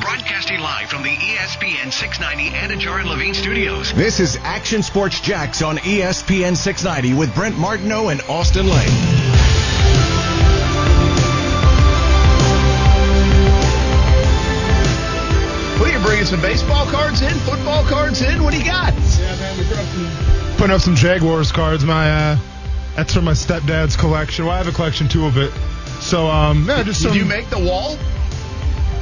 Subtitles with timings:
[0.00, 3.92] Broadcasting live from the ESPN 690 Anajar and Levine studios.
[3.92, 8.88] This is Action Sports Jax on ESPN 690 with Brent Martineau and Austin Lane.
[15.78, 16.24] What are bringing?
[16.24, 17.34] Some baseball cards in?
[17.40, 18.42] Football cards in?
[18.42, 18.94] What do you got?
[18.94, 21.84] Yeah, man, we put up some, putting up some Jaguars cards.
[21.84, 22.38] My uh,
[22.96, 24.46] that's from my stepdad's collection.
[24.46, 25.52] Well, I have a collection too of it.
[26.00, 27.12] So um, yeah, just some.
[27.12, 27.98] Did you make the wall?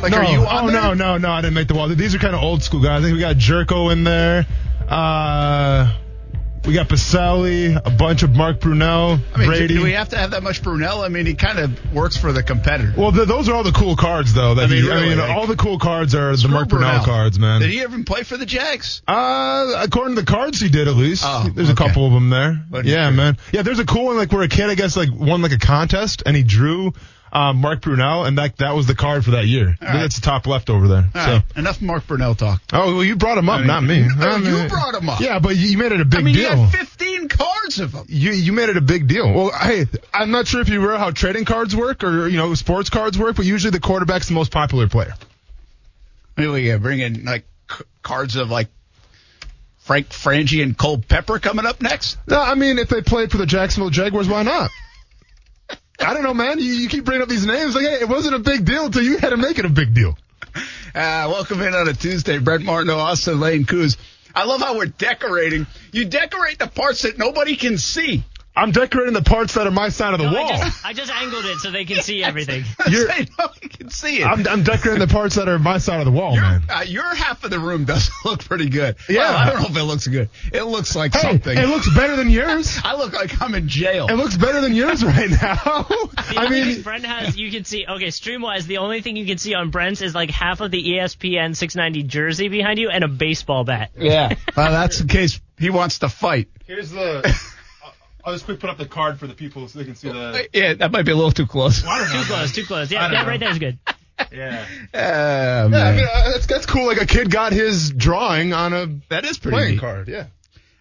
[0.02, 0.80] Like, no, are you on oh there?
[0.80, 1.30] no, no, no!
[1.32, 1.88] I didn't make the wall.
[1.88, 3.00] These are kind of old school guys.
[3.00, 4.46] I think we got Jerko in there.
[4.88, 5.92] Uh,
[6.64, 9.74] we got Boselli, a bunch of Mark Brunell, I mean, Brady.
[9.74, 11.04] do we have to have that much Brunell?
[11.04, 12.92] I mean, he kind of works for the competitor.
[12.96, 14.54] well, th those are all the cool cards, though.
[14.54, 16.68] That I mean, he- really, I mean, like- all the cool cards are the Mark
[16.68, 17.04] Brunell Brunell.
[17.04, 17.60] cards, man.
[17.60, 19.02] Did he even play for the Jags?
[19.08, 21.24] Uh, according to the cards, he did at least.
[21.26, 21.84] Oh, there's okay.
[21.84, 22.60] a couple of them there.
[22.70, 23.36] But yeah, man.
[23.52, 25.58] Yeah, there's a cool one like where a kid, I guess, like won like a
[25.58, 26.92] contest and he drew
[27.32, 29.76] um, Mark Brunell, and that that was the card for that year.
[29.80, 29.92] Right.
[29.92, 31.08] That's the top left over there.
[31.12, 31.18] So.
[31.18, 32.62] right, enough Mark Brunell talk.
[32.72, 34.08] Oh, well, you brought him up, I mean, not me.
[34.16, 35.20] no, I you brought him up.
[35.20, 36.50] Yeah, but you, made it a big I mean, deal.
[36.50, 38.06] you had 15 cards of them.
[38.08, 39.32] you you made it a big deal.
[39.32, 42.54] Well, hey, I'm not sure if you remember how trading cards work or you know
[42.54, 45.14] sports cards work, but usually the quarterback's the most popular player.
[46.36, 48.68] Maybe we bring in like c- cards of like
[49.80, 52.18] Frank Frangie and Cole Pepper coming up next.
[52.26, 54.70] No, I mean if they played for the Jacksonville Jaguars, why not?
[56.00, 56.58] I don't know, man.
[56.58, 59.02] You, you keep bringing up these names like, hey, it wasn't a big deal until
[59.02, 60.16] you had to make it a big deal.
[60.94, 62.38] Uh, welcome in on a Tuesday.
[62.38, 63.96] Brett Martin, Austin Lane Coos.
[64.34, 65.66] I love how we're decorating.
[65.92, 68.24] You decorate the parts that nobody can see.
[68.58, 70.52] I'm decorating the parts that are my side of the No, wall.
[70.52, 72.64] I just, I just angled it so they can see everything.
[72.88, 74.26] You're- Say nobody can see it.
[74.26, 76.62] I'm, I'm decorating the parts that are my side of the wall, your, man.
[76.68, 78.96] uh, your half of the room does look pretty good.
[79.08, 79.20] Yeah.
[79.20, 80.28] Well, I don't know if it looks good.
[80.52, 81.56] It looks like Hey, something.
[81.56, 82.78] it looks better than yours.
[82.84, 84.06] I look like I'm in jail.
[84.08, 85.62] It looks better than yours right now.
[85.88, 87.86] The I mean, thing Brent has, you can see.
[87.88, 90.82] Okay, streamwise, the only thing you can see on Brent's is like half of the
[90.82, 93.90] ESPN 690 jersey behind you and a baseball bat.
[93.96, 94.34] yeah.
[94.56, 96.48] Well, that's in case he wants to fight.
[96.66, 97.40] here's the.
[98.28, 100.46] I'll just quick put up the card for the people so they can see the.
[100.52, 101.80] Yeah, that might be a little too close.
[101.80, 101.86] Too
[102.26, 102.90] close, too close.
[102.90, 103.26] Yeah, I know.
[103.26, 103.78] right there's good.
[104.30, 104.66] Yeah.
[104.92, 106.86] Uh, Yeah, I mean, uh, that's that's cool.
[106.86, 109.80] Like a kid got his drawing on a that is pretty playing neat.
[109.80, 110.08] card.
[110.08, 110.26] Yeah.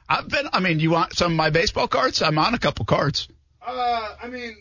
[0.09, 0.49] I've been.
[0.51, 2.21] I mean, you want some of my baseball cards?
[2.21, 3.29] I'm on a couple cards.
[3.66, 4.57] Uh, I mean,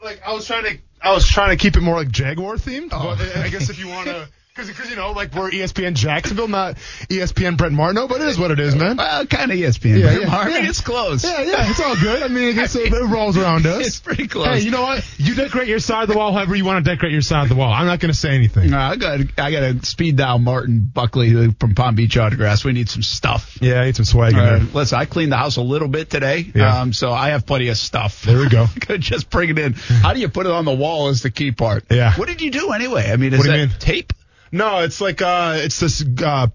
[0.00, 2.90] like I was trying to, I was trying to keep it more like Jaguar themed.
[2.92, 3.16] Oh.
[3.18, 4.28] But I guess if you want to,
[4.66, 6.76] because you know, like we're ESPN Jacksonville, not
[7.08, 8.96] ESPN Brent Martineau, but it is what it is, man.
[8.96, 9.98] Well, kind of ESPN.
[10.00, 10.68] Yeah, Yeah, yeah, I mean, yeah.
[10.68, 11.22] it's close.
[11.24, 12.22] Yeah, yeah, it's all good.
[12.22, 13.86] I mean, I guess it, it rolls around us.
[13.86, 14.46] It's pretty close.
[14.46, 15.04] Hey, you know what?
[15.18, 17.48] You decorate your side of the wall however you want to decorate your side of
[17.48, 17.72] the wall.
[17.72, 18.70] I'm not going to say anything.
[18.70, 22.64] No, I got I got to speed down Martin Buckley from Palm Beach Autographs.
[22.64, 23.58] We need some stuff.
[23.60, 24.58] Yeah, I need some swag in there.
[24.60, 26.80] listen, I cleaned the house a little bit today, Yeah.
[26.80, 28.22] um, so I have plenty of stuff.
[28.22, 28.66] There we go.
[28.80, 29.72] Could just bring it in.
[29.74, 31.84] How do you put it on the wall is the key part.
[31.90, 32.12] Yeah.
[32.14, 33.10] What did you do anyway?
[33.10, 33.78] I mean, is What do you that mean?
[33.78, 34.12] tape?
[34.52, 36.48] No, it's like uh, it's this uh,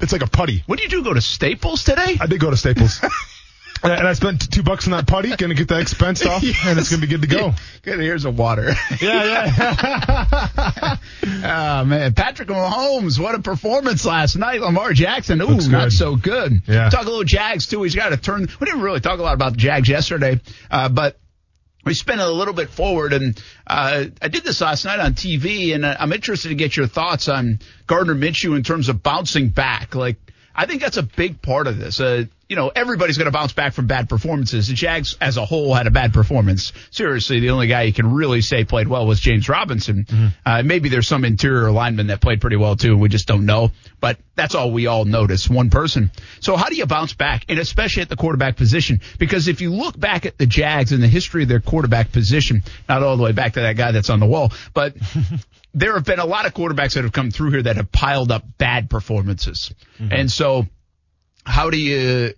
[0.00, 0.62] it's like a putty.
[0.66, 1.04] What did you do?
[1.04, 2.16] Go to Staples today?
[2.20, 3.00] I did go to Staples.
[3.82, 6.90] And I spent two bucks on that putty, gonna get that expense off, and it's
[6.90, 7.54] gonna be good to go.
[7.82, 8.00] Good.
[8.00, 8.72] Here's a water.
[9.00, 10.96] Yeah, yeah.
[11.22, 14.60] Oh man, Patrick Mahomes, what a performance last night.
[14.60, 16.60] Lamar Jackson, ooh, not so good.
[16.66, 16.90] Yeah.
[16.90, 17.82] Talk a little Jags too.
[17.84, 18.48] He's got to turn.
[18.60, 21.18] We didn't really talk a lot about the Jags yesterday, uh, but
[21.88, 25.74] we spent a little bit forward, and uh, I did this last night on TV,
[25.74, 29.48] and uh, I'm interested to get your thoughts on Gardner Minshew in terms of bouncing
[29.48, 29.94] back.
[29.94, 30.18] Like,
[30.58, 32.00] I think that's a big part of this.
[32.00, 34.66] Uh, you know, everybody's going to bounce back from bad performances.
[34.66, 36.72] The Jags as a whole had a bad performance.
[36.90, 40.04] Seriously, the only guy you can really say played well was James Robinson.
[40.44, 42.96] Uh, maybe there's some interior lineman that played pretty well too.
[42.96, 43.70] We just don't know.
[44.00, 45.48] But that's all we all notice.
[45.48, 46.10] One person.
[46.40, 47.44] So how do you bounce back?
[47.48, 49.00] And especially at the quarterback position.
[49.18, 52.64] Because if you look back at the Jags and the history of their quarterback position,
[52.88, 54.96] not all the way back to that guy that's on the wall, but
[55.78, 58.30] there have been a lot of quarterbacks that have come through here that have piled
[58.30, 59.72] up bad performances.
[59.98, 60.12] Mm-hmm.
[60.12, 60.66] And so
[61.44, 62.34] how do you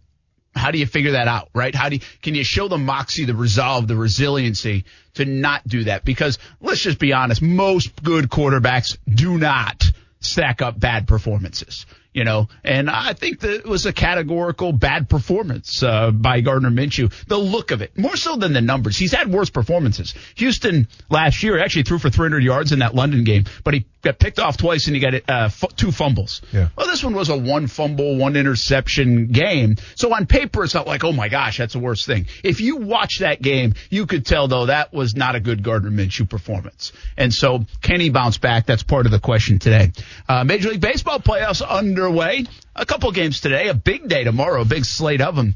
[0.54, 1.74] how do you figure that out, right?
[1.74, 4.84] How do you, can you show the moxie, the resolve, the resiliency
[5.14, 6.04] to not do that?
[6.04, 9.84] Because let's just be honest, most good quarterbacks do not
[10.20, 11.86] stack up bad performances.
[12.12, 16.70] You know, and I think that it was a categorical bad performance uh, by Gardner
[16.70, 17.12] Minshew.
[17.26, 18.96] The look of it, more so than the numbers.
[18.96, 20.14] He's had worse performances.
[20.34, 24.18] Houston last year actually threw for 300 yards in that London game, but he got
[24.18, 26.40] picked off twice and he got uh, f- two fumbles.
[26.52, 26.70] Yeah.
[26.76, 29.76] Well, this one was a one fumble, one interception game.
[29.94, 32.26] So on paper, it's not like, oh my gosh, that's the worst thing.
[32.42, 35.90] If you watch that game, you could tell though that was not a good Gardner
[35.90, 36.92] Minshew performance.
[37.16, 38.66] And so can he bounce back?
[38.66, 39.92] That's part of the question today.
[40.28, 41.62] Uh, Major League Baseball playoffs
[42.00, 42.46] underway.
[42.74, 45.54] A couple games today, a big day tomorrow, a big slate of them.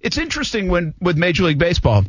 [0.00, 2.04] It's interesting when with Major League Baseball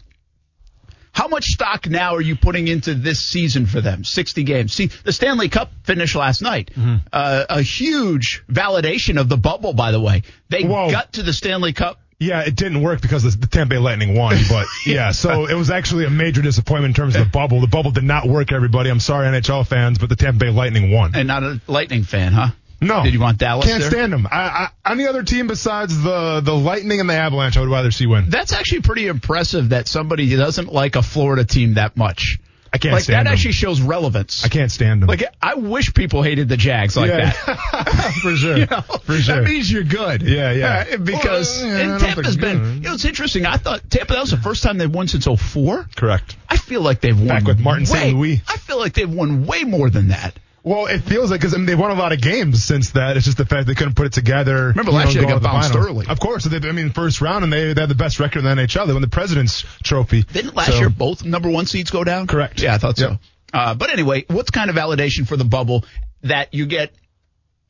[1.13, 4.03] How much stock now are you putting into this season for them?
[4.03, 4.73] 60 games.
[4.73, 6.71] See, the Stanley Cup finished last night.
[6.75, 6.95] Mm-hmm.
[7.11, 10.23] Uh, a huge validation of the bubble, by the way.
[10.49, 10.91] They Whoa.
[10.91, 11.99] got to the Stanley Cup.
[12.19, 15.53] Yeah, it didn't work because the, the Tampa Bay Lightning won, but yeah, so it
[15.53, 17.61] was actually a major disappointment in terms of the bubble.
[17.61, 18.89] The bubble did not work, everybody.
[18.89, 21.15] I'm sorry, NHL fans, but the Tampa Bay Lightning won.
[21.15, 22.49] And not a Lightning fan, huh?
[22.79, 23.03] No.
[23.03, 23.89] Did you want Dallas Can't there?
[23.89, 24.27] stand them.
[24.29, 27.91] I, I, any other team besides the, the Lightning and the Avalanche, I would rather
[27.91, 28.29] see win.
[28.29, 32.39] That's actually pretty impressive that somebody doesn't like a Florida team that much.
[32.71, 33.33] I can't like stand that them.
[33.33, 34.43] actually shows relevance.
[34.43, 35.07] I can't stand them.
[35.07, 37.31] Like I wish people hated the Jags like yeah.
[37.31, 38.13] that.
[38.21, 38.57] for sure.
[38.57, 39.35] You know, for sure.
[39.35, 40.21] That means you're good.
[40.21, 40.85] Yeah, yeah.
[40.93, 42.73] Uh, because Well, yeah, don't been.
[42.75, 43.45] You know, it's interesting.
[43.45, 45.87] I thought Tampa that was the first time they've won since 04.
[45.95, 46.35] Correct.
[46.49, 48.15] I feel like they've won Back with Martin St.
[48.15, 48.41] Louis.
[48.47, 50.37] I feel like they've won way more than that.
[50.67, 53.15] Well, it feels like because I mean, they've won a lot of games since that.
[53.15, 54.67] It's just the fact they couldn't put it together.
[54.67, 55.87] Remember last know, year they got to the bounced final.
[55.87, 56.07] early.
[56.07, 58.45] Of course, they, I mean, first round, and they, they had the best record in
[58.45, 58.87] the NHL.
[58.87, 60.23] They won the President's Trophy.
[60.23, 62.27] Didn't last So- year both number one seeds go down?
[62.27, 62.61] Correct.
[62.61, 63.11] Yeah, I thought so.
[63.11, 63.19] Yep.
[63.53, 65.85] Uh, but anyway, what's kind of validation for the bubble
[66.23, 66.93] that you get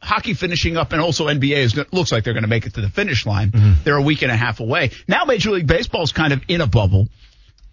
[0.01, 2.73] hockey finishing up and also NBA is gonna, looks like they're going to make it
[2.75, 3.51] to the finish line.
[3.51, 3.83] Mm-hmm.
[3.83, 4.91] They're a week and a half away.
[5.07, 7.07] Now Major League Baseball is kind of in a bubble.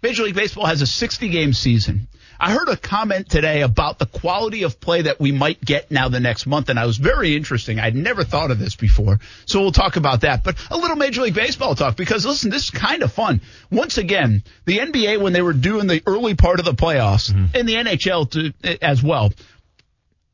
[0.03, 2.09] Major League Baseball has a 60 game season.
[2.39, 6.09] I heard a comment today about the quality of play that we might get now
[6.09, 7.79] the next month, and I was very interesting.
[7.79, 10.45] I'd never thought of this before, so we'll talk about that.
[10.45, 13.41] But a little Major League Baseball talk because listen, this is kind of fun.
[13.71, 17.57] Once again, the NBA when they were doing the early part of the playoffs, mm-hmm.
[17.57, 19.33] and the NHL to, as well,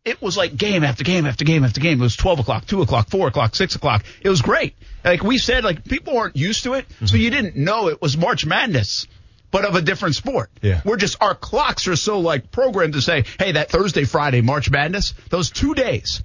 [0.05, 2.00] it was like game after game after game after game.
[2.00, 4.05] It was 12 o'clock, 2 o'clock, 4 o'clock, 6 o'clock.
[4.23, 4.75] It was great.
[5.05, 7.17] Like we said, like people weren't used to it, so mm-hmm.
[7.17, 9.06] you didn't know it was March Madness,
[9.50, 10.50] but of a different sport.
[10.62, 10.81] Yeah.
[10.85, 14.70] We're just, our clocks are so like programmed to say, hey, that Thursday, Friday, March
[14.70, 16.23] Madness, those two days,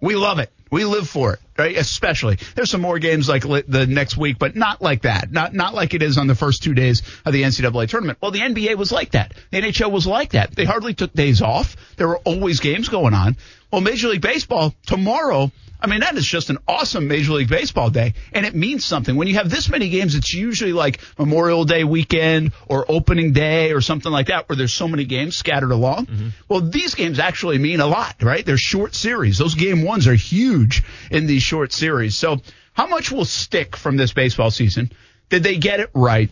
[0.00, 0.50] we love it.
[0.70, 1.76] We live for it, right?
[1.76, 2.38] Especially.
[2.54, 5.30] There's some more games like li- the next week, but not like that.
[5.30, 8.18] Not not like it is on the first two days of the NCAA tournament.
[8.20, 9.34] Well, the NBA was like that.
[9.50, 10.54] The NHL was like that.
[10.54, 11.76] They hardly took days off.
[11.96, 13.36] There were always games going on.
[13.70, 15.50] Well, Major League Baseball tomorrow.
[15.82, 19.16] I mean, that is just an awesome Major League Baseball day, and it means something.
[19.16, 23.72] When you have this many games, it's usually like Memorial Day weekend or opening day
[23.72, 26.06] or something like that, where there's so many games scattered along.
[26.06, 26.28] Mm-hmm.
[26.48, 28.46] Well, these games actually mean a lot, right?
[28.46, 29.38] They're short series.
[29.38, 32.16] Those game ones are huge in these short series.
[32.16, 32.40] So,
[32.72, 34.92] how much will stick from this baseball season?
[35.28, 36.30] Did they get it right?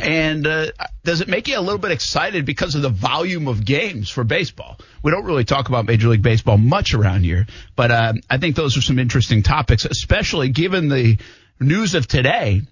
[0.00, 0.70] And uh,
[1.02, 4.22] does it make you a little bit excited because of the volume of games for
[4.22, 4.78] baseball?
[5.02, 8.54] We don't really talk about Major League Baseball much around here, but uh, I think
[8.54, 11.18] those are some interesting topics, especially given the
[11.58, 12.62] news of today,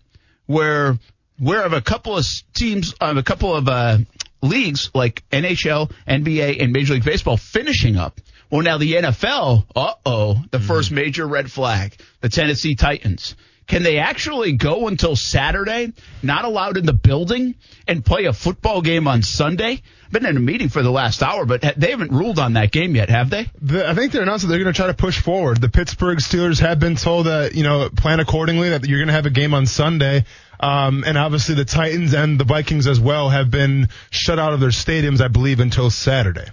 [0.46, 0.96] where
[1.40, 3.99] we have a couple of teams, um, a couple of uh,
[4.40, 8.20] leagues like NHL, NBA, and Major League Baseball finishing up.
[8.50, 13.36] Well, now the NFL, uh oh, the first major red flag, the Tennessee Titans.
[13.66, 15.92] Can they actually go until Saturday,
[16.22, 17.54] not allowed in the building,
[17.86, 19.82] and play a football game on Sunday?
[20.06, 22.72] I've been in a meeting for the last hour, but they haven't ruled on that
[22.72, 23.50] game yet, have they?
[23.60, 25.60] The, I think they're announced that they're going to try to push forward.
[25.60, 29.12] The Pittsburgh Steelers have been told that, you know, plan accordingly, that you're going to
[29.12, 30.24] have a game on Sunday.
[30.58, 34.60] Um, and obviously the Titans and the Vikings as well have been shut out of
[34.60, 36.46] their stadiums, I believe, until Saturday.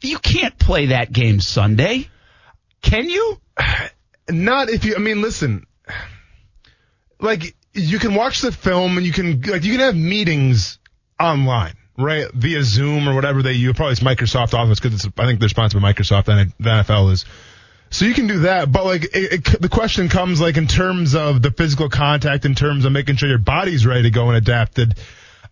[0.00, 2.08] You can't play that game Sunday.
[2.82, 3.40] Can you?
[4.28, 5.66] Not if you, I mean, listen,
[7.20, 10.78] like, you can watch the film and you can, like, you can have meetings
[11.20, 12.30] online, right?
[12.32, 15.48] Via Zoom or whatever they you Probably it's Microsoft Office because it's I think they're
[15.48, 17.24] sponsored by Microsoft and the NFL is.
[17.90, 21.14] So you can do that, but like, it, it, the question comes like in terms
[21.14, 24.36] of the physical contact, in terms of making sure your body's ready to go and
[24.36, 24.98] adapted.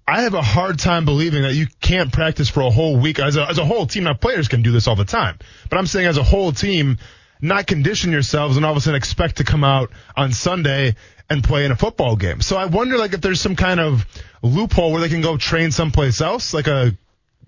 [0.07, 3.37] I have a hard time believing that you can't practice for a whole week as
[3.37, 4.05] a, as a whole team.
[4.05, 5.39] Now players can do this all the time,
[5.71, 6.99] but I'm saying as a whole team,
[7.41, 10.97] not condition yourselves and all of a sudden expect to come out on Sunday
[11.31, 12.43] and play in a football game.
[12.43, 14.07] So I wonder like if there's some kind of
[14.43, 16.97] loophole where they can go train someplace else, like a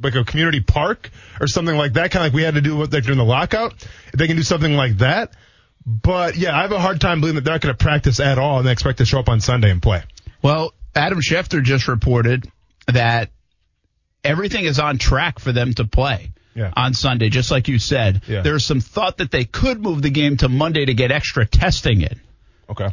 [0.02, 1.10] like a community park
[1.40, 3.24] or something like that, kind of like we had to do with like during the
[3.24, 3.74] lockout.
[4.08, 5.34] If they can do something like that.
[5.84, 8.38] But yeah, I have a hard time believing that they're not going to practice at
[8.38, 10.02] all and they expect to show up on Sunday and play.
[10.42, 12.50] Well, Adam Schefter just reported
[12.86, 13.30] that
[14.24, 16.72] everything is on track for them to play Yeah.
[16.76, 18.22] on Sunday, just like you said.
[18.26, 18.40] Yeah.
[18.42, 22.00] There's some thought that they could move the game to Monday to get extra testing
[22.00, 22.20] in.
[22.70, 22.88] Okay.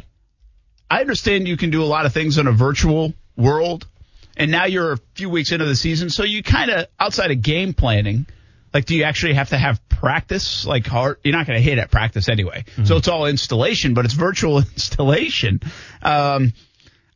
[0.90, 3.86] I understand you can do a lot of things in a virtual world,
[4.36, 7.40] and now you're a few weeks into the season, so you kind of outside of
[7.42, 8.26] game planning.
[8.72, 10.66] Like, do you actually have to have practice?
[10.66, 11.18] Like, hard?
[11.24, 14.58] You're not going to hit at practice anyway, so it's all installation, but it's virtual
[14.74, 15.60] installation.
[16.02, 16.52] Um,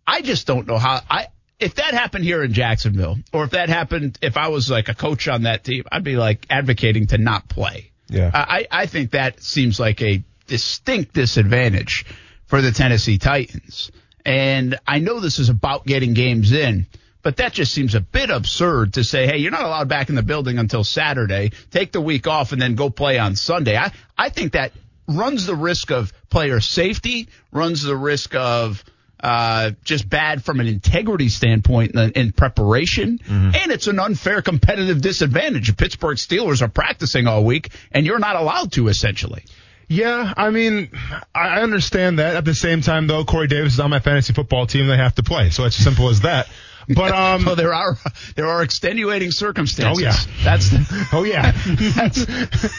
[0.09, 1.27] I just don't know how I.
[1.61, 4.95] If that happened here in Jacksonville, or if that happened, if I was like a
[4.95, 7.91] coach on that team, I'd be like advocating to not play.
[8.09, 8.31] Yeah.
[8.33, 12.07] I, I think that seems like a distinct disadvantage
[12.47, 13.91] for the Tennessee Titans.
[14.25, 16.87] And I know this is about getting games in,
[17.23, 20.15] but that just seems a bit absurd to say, hey, you're not allowed back in
[20.15, 21.51] the building until Saturday.
[21.71, 23.77] Take the week off and then go play on Sunday.
[23.77, 24.73] I, I think that
[25.07, 28.85] runs the risk of player safety, runs the risk of
[29.21, 35.01] uh, just bad from an integrity standpoint in, in preparation, and it's an unfair competitive
[35.01, 35.69] disadvantage.
[35.69, 39.45] The Pittsburgh Steelers are practicing all week, and you're not allowed to essentially.
[39.89, 40.91] Yeah, I mean,
[41.35, 42.37] I understand that.
[42.37, 44.87] At the same time, though, Corey Davis is on my fantasy football team.
[44.87, 46.47] They have to play, so it's as simple as that.
[46.89, 47.97] But um, so there are
[48.37, 50.05] there are extenuating circumstances.
[50.05, 50.45] Oh, yeah.
[50.45, 51.53] that's the, oh yeah,
[51.97, 52.25] that's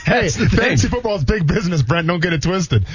[0.04, 2.08] hey, that's fantasy football is big business, Brent.
[2.08, 2.86] Don't get it twisted.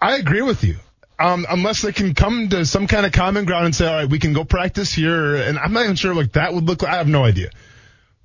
[0.00, 0.76] I agree with you.
[1.20, 4.08] Um, unless they can come to some kind of common ground and say, all right,
[4.08, 6.92] we can go practice here, and I'm not even sure what that would look like.
[6.92, 7.50] I have no idea.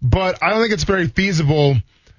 [0.02, 1.76] But I don't think it's very feasible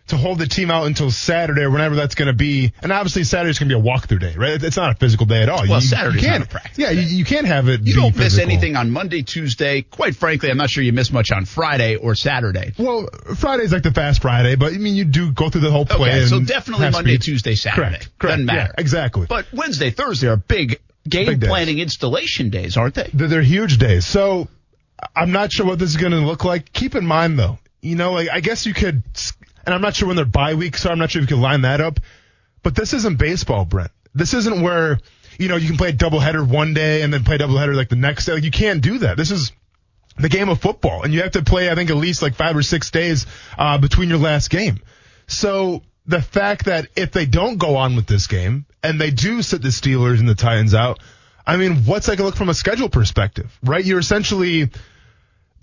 [0.08, 2.72] to hold the team out until Saturday or whenever that's going to be.
[2.82, 4.62] And obviously Saturday's going to be a walkthrough day, right?
[4.62, 5.62] It's not a physical day at all.
[5.68, 7.82] Well, you, Saturday's you not can't, a practice Yeah, you, you can't have it.
[7.82, 9.82] You don't miss anything on Monday, Tuesday.
[9.82, 12.72] Quite frankly, I'm not sure you miss much on Friday or Saturday.
[12.78, 15.86] Well, Friday's like the fast Friday, but I mean, you do go through the whole
[15.86, 16.10] play.
[16.10, 17.22] Okay, so definitely Monday, speed.
[17.22, 17.88] Tuesday, Saturday.
[17.88, 18.18] Correct.
[18.18, 18.32] Correct.
[18.32, 18.72] Doesn't matter.
[18.76, 19.26] Yeah, exactly.
[19.28, 21.48] But Wednesday, Thursday are big game Big days.
[21.48, 23.10] planning installation days, aren't they?
[23.12, 24.06] They're, they're huge days.
[24.06, 24.48] So
[25.14, 26.72] I'm not sure what this is going to look like.
[26.72, 29.02] Keep in mind though, you know, like I guess you could,
[29.66, 31.42] and I'm not sure when they're bye week, so I'm not sure if you can
[31.42, 32.00] line that up.
[32.62, 33.90] But this isn't baseball, Brent.
[34.14, 34.98] This isn't where
[35.38, 37.88] you know you can play a doubleheader one day and then play a doubleheader like
[37.88, 38.32] the next day.
[38.32, 39.16] Like you can't do that.
[39.16, 39.52] This is
[40.18, 42.56] the game of football, and you have to play, I think, at least like five
[42.56, 43.26] or six days
[43.58, 44.80] uh, between your last game.
[45.26, 49.42] So the fact that if they don't go on with this game and they do
[49.42, 51.00] sit the Steelers and the Titans out,
[51.46, 53.84] I mean, what's that going to look from a schedule perspective, right?
[53.84, 54.70] You're essentially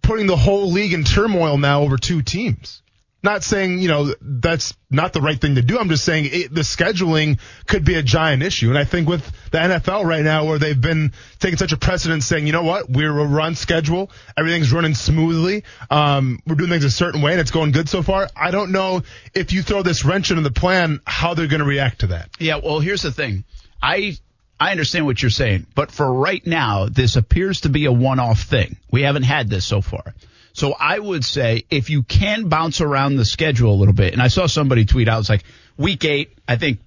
[0.01, 2.82] putting the whole league in turmoil now over two teams.
[3.23, 5.79] Not saying, you know, that's not the right thing to do.
[5.79, 8.67] I'm just saying it, the scheduling could be a giant issue.
[8.69, 12.23] And I think with the NFL right now, where they've been taking such a precedent
[12.23, 16.83] saying, you know what, we're a run schedule, everything's running smoothly, um, we're doing things
[16.83, 18.27] a certain way and it's going good so far.
[18.35, 19.03] I don't know
[19.33, 22.29] if you throw this wrench into the plan, how they're going to react to that.
[22.39, 23.45] Yeah, well, here's the thing.
[23.81, 24.17] I
[24.59, 28.43] I understand what you're saying, but for right now, this appears to be a one-off
[28.43, 28.77] thing.
[28.91, 30.13] We haven't had this so far.
[30.53, 34.21] So I would say if you can bounce around the schedule a little bit, and
[34.21, 35.43] I saw somebody tweet out, it's like
[35.77, 36.79] week eight, I think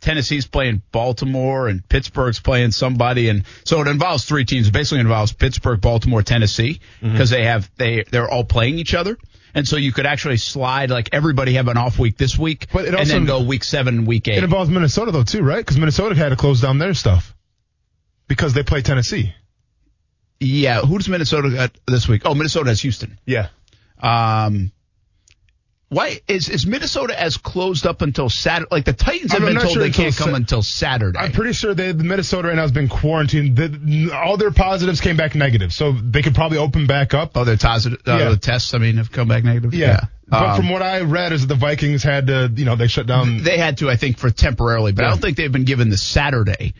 [0.00, 4.68] Tennessee's playing Baltimore and Pittsburgh's playing somebody, and so it involves three teams.
[4.68, 7.12] It basically involves Pittsburgh, Baltimore, Tennessee, mm-hmm.
[7.12, 9.16] because they have they they're all playing each other,
[9.54, 12.84] and so you could actually slide like everybody have an off week this week, But
[12.84, 14.38] it and also- then go week seven, week eight.
[14.38, 15.58] It involves Minnesota though too, right?
[15.58, 17.34] Because Minnesota had to close down their stuff
[18.28, 19.34] because they play Tennessee.
[20.40, 22.22] Yeah, who does Minnesota got this week?
[22.24, 23.18] Oh, Minnesota has Houston.
[23.24, 23.48] Yeah.
[24.00, 24.72] Um,
[25.90, 28.66] why is is Minnesota as closed up until Saturday?
[28.70, 31.18] Like the Titans have I'm been told sure they can't come Sa- until Saturday.
[31.18, 33.56] I'm pretty sure they, Minnesota right now has been quarantined.
[33.56, 37.32] The, all their positives came back negative, so they could probably open back up.
[37.36, 38.28] oh, their positive uh, Yeah.
[38.30, 38.74] the tests.
[38.74, 39.72] I mean, have come back negative.
[39.72, 40.00] Yeah.
[40.26, 42.88] But Um, from what I read, is that the Vikings had to, you know, they
[42.88, 43.42] shut down.
[43.44, 45.98] they had to, I think, for temporarily, but I don't think they've been given the
[45.98, 46.74] Saturday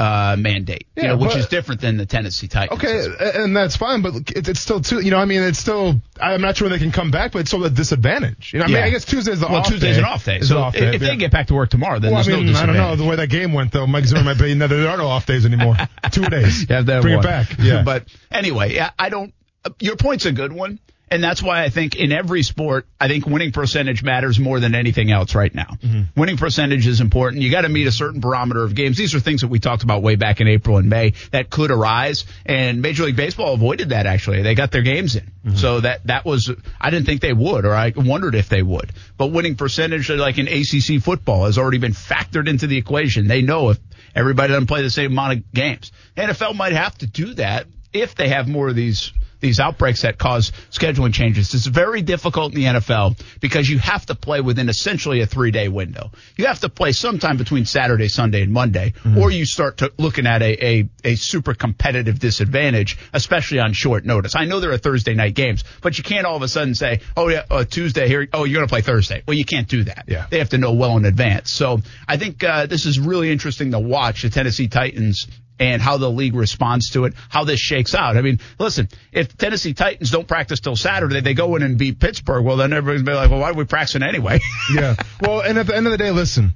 [0.00, 0.86] uh, mandate.
[0.96, 2.82] you Yeah, know, which but- is different than the Tennessee Titans.
[2.82, 5.00] Okay, and that's fine, but it's, it's still too.
[5.00, 6.00] You know, I mean, it's still.
[6.20, 8.52] I'm not sure when they can come back, but it's still a disadvantage.
[8.52, 8.84] You know, I mean, Yeah.
[8.86, 10.02] I guess Tuesday's the well, off Tuesday's day.
[10.02, 11.08] an off day, It's so off if day, if yeah.
[11.08, 13.04] they get back to work tomorrow, then well, I mean, no I don't know the
[13.04, 13.86] way that game went though.
[13.86, 14.54] Mike Zimmer might be.
[14.54, 15.76] No, there are no off days anymore.
[16.10, 16.66] Two days.
[16.68, 17.24] Yeah, that Bring one.
[17.24, 17.48] it back.
[17.60, 19.34] Yeah, but anyway, yeah, I don't.
[19.64, 20.78] uh, Your point's a good one,
[21.10, 24.74] and that's why I think in every sport, I think winning percentage matters more than
[24.74, 25.76] anything else right now.
[25.82, 26.20] Mm-hmm.
[26.20, 27.42] Winning percentage is important.
[27.42, 28.96] You got to meet a certain barometer of games.
[28.96, 31.70] These are things that we talked about way back in April and May that could
[31.70, 34.06] arise, and Major League Baseball avoided that.
[34.06, 35.56] Actually, they got their games in, Mm-hmm.
[35.56, 36.50] so that that was.
[36.78, 38.92] I didn't think they would, or I wondered if they would.
[39.16, 43.26] But winning percentage, like in ACC football, has already been factored into the equation.
[43.26, 43.78] They know if
[44.14, 45.92] everybody doesn't play the same amount of games.
[46.14, 50.18] NFL might have to do that if they have more of these these outbreaks that
[50.18, 51.52] cause scheduling changes.
[51.54, 55.50] It's very difficult in the NFL because you have to play within essentially a three
[55.50, 56.10] day window.
[56.36, 60.26] You have to play sometime between Saturday, Sunday, and Monday, or you start to looking
[60.26, 64.34] at a, a, a super competitive disadvantage, especially on short notice.
[64.36, 67.00] I know there are Thursday night games, but you can't all of a sudden say,
[67.16, 69.22] oh yeah, uh, Tuesday here, oh you're going to play Thursday.
[69.26, 70.04] Well, you can't do that.
[70.06, 70.26] Yeah.
[70.30, 71.52] They have to know well in advance.
[71.52, 75.26] So I think uh, this is really interesting to watch the Tennessee Titans
[75.60, 78.16] and how the league responds to it, how this shakes out.
[78.16, 82.00] I mean, listen, if Tennessee Titans don't practice till Saturday, they go in and beat
[82.00, 82.44] Pittsburgh.
[82.44, 84.40] Well, then everybody's be like, well, why are we practicing anyway?
[84.74, 84.96] yeah.
[85.20, 86.54] Well, and at the end of the day, listen,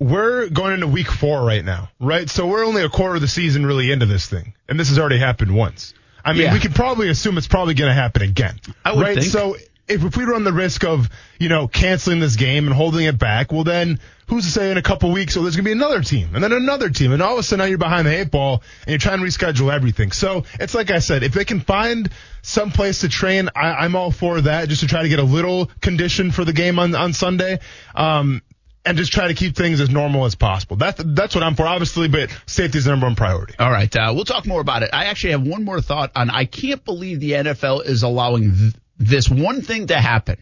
[0.00, 2.28] we're going into week four right now, right?
[2.28, 4.98] So we're only a quarter of the season really into this thing, and this has
[4.98, 5.94] already happened once.
[6.24, 6.52] I mean, Yeah.
[6.52, 8.58] we could probably assume it's probably going to happen again.
[8.84, 9.14] I would right?
[9.18, 9.30] think.
[9.30, 9.56] So
[9.88, 13.18] if, if we run the risk of, you know, canceling this game and holding it
[13.18, 15.72] back, well then who's to say in a couple weeks, oh, there's going to be
[15.72, 17.12] another team and then another team.
[17.12, 19.24] And all of a sudden now you're behind the eight ball and you're trying to
[19.24, 20.12] reschedule everything.
[20.12, 22.10] So it's like I said, if they can find
[22.42, 25.24] some place to train, I, I'm all for that just to try to get a
[25.24, 27.60] little condition for the game on, on Sunday.
[27.94, 28.42] Um,
[28.84, 30.76] and just try to keep things as normal as possible.
[30.76, 33.54] That's that's what I'm for, obviously, but safety is the number one priority.
[33.58, 34.90] All right, uh, we'll talk more about it.
[34.92, 36.30] I actually have one more thought on.
[36.30, 40.38] I can't believe the NFL is allowing th- this one thing to happen,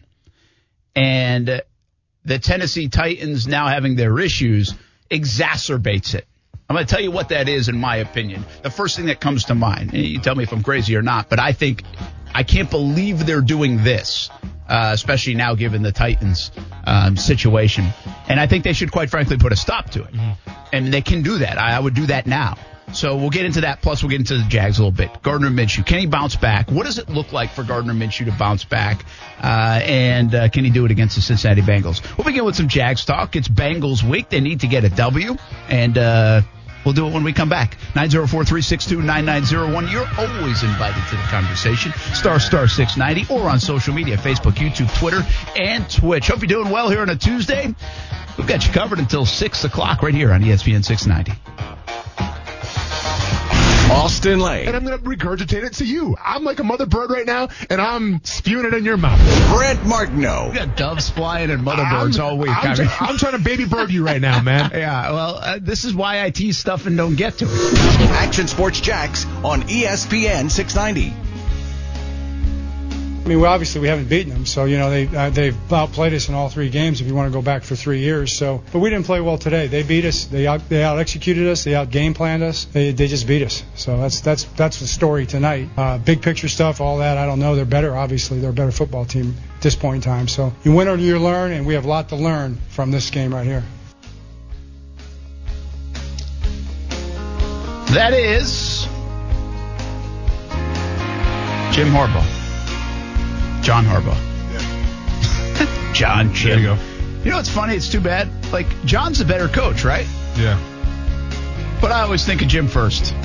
[0.95, 1.61] and
[2.23, 4.73] the Tennessee Titans now having their issues
[5.11, 6.25] exacerbates it.
[6.67, 8.43] I'm going to tell you what that is, in my opinion.
[8.63, 9.93] The first thing that comes to mind.
[9.93, 11.83] You tell me if I'm crazy or not, but I think
[12.33, 14.31] I can't believe they're doing this,
[14.67, 16.51] uh, especially now given the Titans
[16.85, 17.85] um, situation.
[18.27, 20.11] And I think they should, quite frankly, put a stop to it.
[20.11, 20.51] Mm-hmm.
[20.73, 21.59] And they can do that.
[21.59, 22.57] I, I would do that now.
[22.93, 23.81] So we'll get into that.
[23.81, 25.21] Plus, we'll get into the Jags a little bit.
[25.21, 26.71] Gardner Minshew, can he bounce back?
[26.71, 29.05] What does it look like for Gardner Minshew to bounce back?
[29.41, 32.01] Uh, and uh, can he do it against the Cincinnati Bengals?
[32.17, 33.35] We'll begin with some Jags talk.
[33.35, 34.29] It's Bengals week.
[34.29, 35.35] They need to get a W,
[35.67, 36.41] and uh,
[36.85, 37.77] we'll do it when we come back.
[37.93, 39.91] 904-362-9901.
[39.91, 41.91] You're always invited to the conversation.
[42.13, 45.25] Star Star 690 or on social media, Facebook, YouTube, Twitter,
[45.57, 46.27] and Twitch.
[46.27, 47.73] Hope you're doing well here on a Tuesday.
[48.37, 51.31] We've got you covered until 6 o'clock right here on ESPN 690.
[53.91, 54.67] Austin Lane.
[54.67, 56.15] And I'm going to regurgitate it to you.
[56.23, 59.19] I'm like a mother bird right now, and I'm spewing it in your mouth.
[59.53, 60.49] Brent Martineau.
[60.49, 62.51] We got doves flying and mother birds all week.
[62.51, 64.71] I'm, I mean, I'm, trying to baby bird you right now, man.
[64.73, 68.09] yeah, well, uh, this is why I tease stuff and don't get to it.
[68.11, 71.24] Action Sports Jax on ESPN 690.
[73.25, 76.13] I mean, well, obviously we haven't beaten them, so you know they uh, they've outplayed
[76.13, 77.01] us in all three games.
[77.01, 79.39] If you want to go back for three years, so but we didn't play well
[79.39, 79.65] today.
[79.65, 80.25] They beat us.
[80.25, 81.63] They out they out executed us.
[81.63, 82.65] They out game planned us.
[82.65, 83.63] They they just beat us.
[83.73, 85.69] So that's that's that's the story tonight.
[85.75, 87.17] Uh, big picture stuff, all that.
[87.17, 87.55] I don't know.
[87.55, 87.97] They're better.
[87.97, 90.27] Obviously, they're a better football team at this point in time.
[90.27, 93.09] So you win or you learn, and we have a lot to learn from this
[93.09, 93.63] game right here.
[97.95, 98.83] That is
[101.73, 102.44] Jim Harbaugh.
[103.65, 104.15] John Harbaugh.
[105.95, 106.49] John Jim.
[106.51, 106.83] There you go.
[107.23, 107.75] You know what's funny?
[107.75, 108.29] It's too bad.
[108.53, 110.05] Like John's a better coach, right?
[110.37, 110.59] Yeah.
[111.81, 113.15] But I always think of Jim first.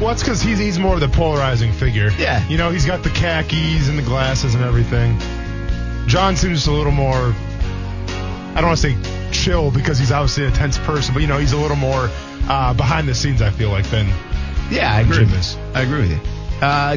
[0.00, 2.10] Well, it's because he's he's more of the polarizing figure.
[2.18, 2.44] Yeah.
[2.48, 5.16] You know, he's got the khakis and the glasses and everything.
[6.08, 7.14] John seems a little more.
[7.14, 11.38] I don't want to say chill because he's obviously a tense person, but you know,
[11.38, 12.10] he's a little more
[12.48, 13.40] uh, behind the scenes.
[13.40, 14.08] I feel like than
[14.68, 15.18] Yeah, I agree.
[15.18, 15.56] Jim with is.
[15.74, 16.20] I agree with you.
[16.60, 16.96] Uh,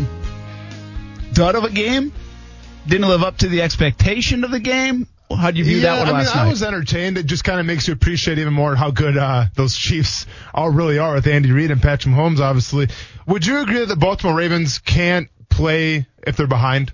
[1.33, 2.13] dud of a game.
[2.87, 5.07] Didn't live up to the expectation of the game.
[5.35, 7.17] How do you view yeah, that one I mean, last I was entertained.
[7.19, 10.71] It just kind of makes you appreciate even more how good uh, those Chiefs all
[10.71, 12.39] really are with Andy Reid and Patrick Mahomes.
[12.39, 12.87] Obviously,
[13.27, 16.93] would you agree that the Baltimore Ravens can't play if they're behind?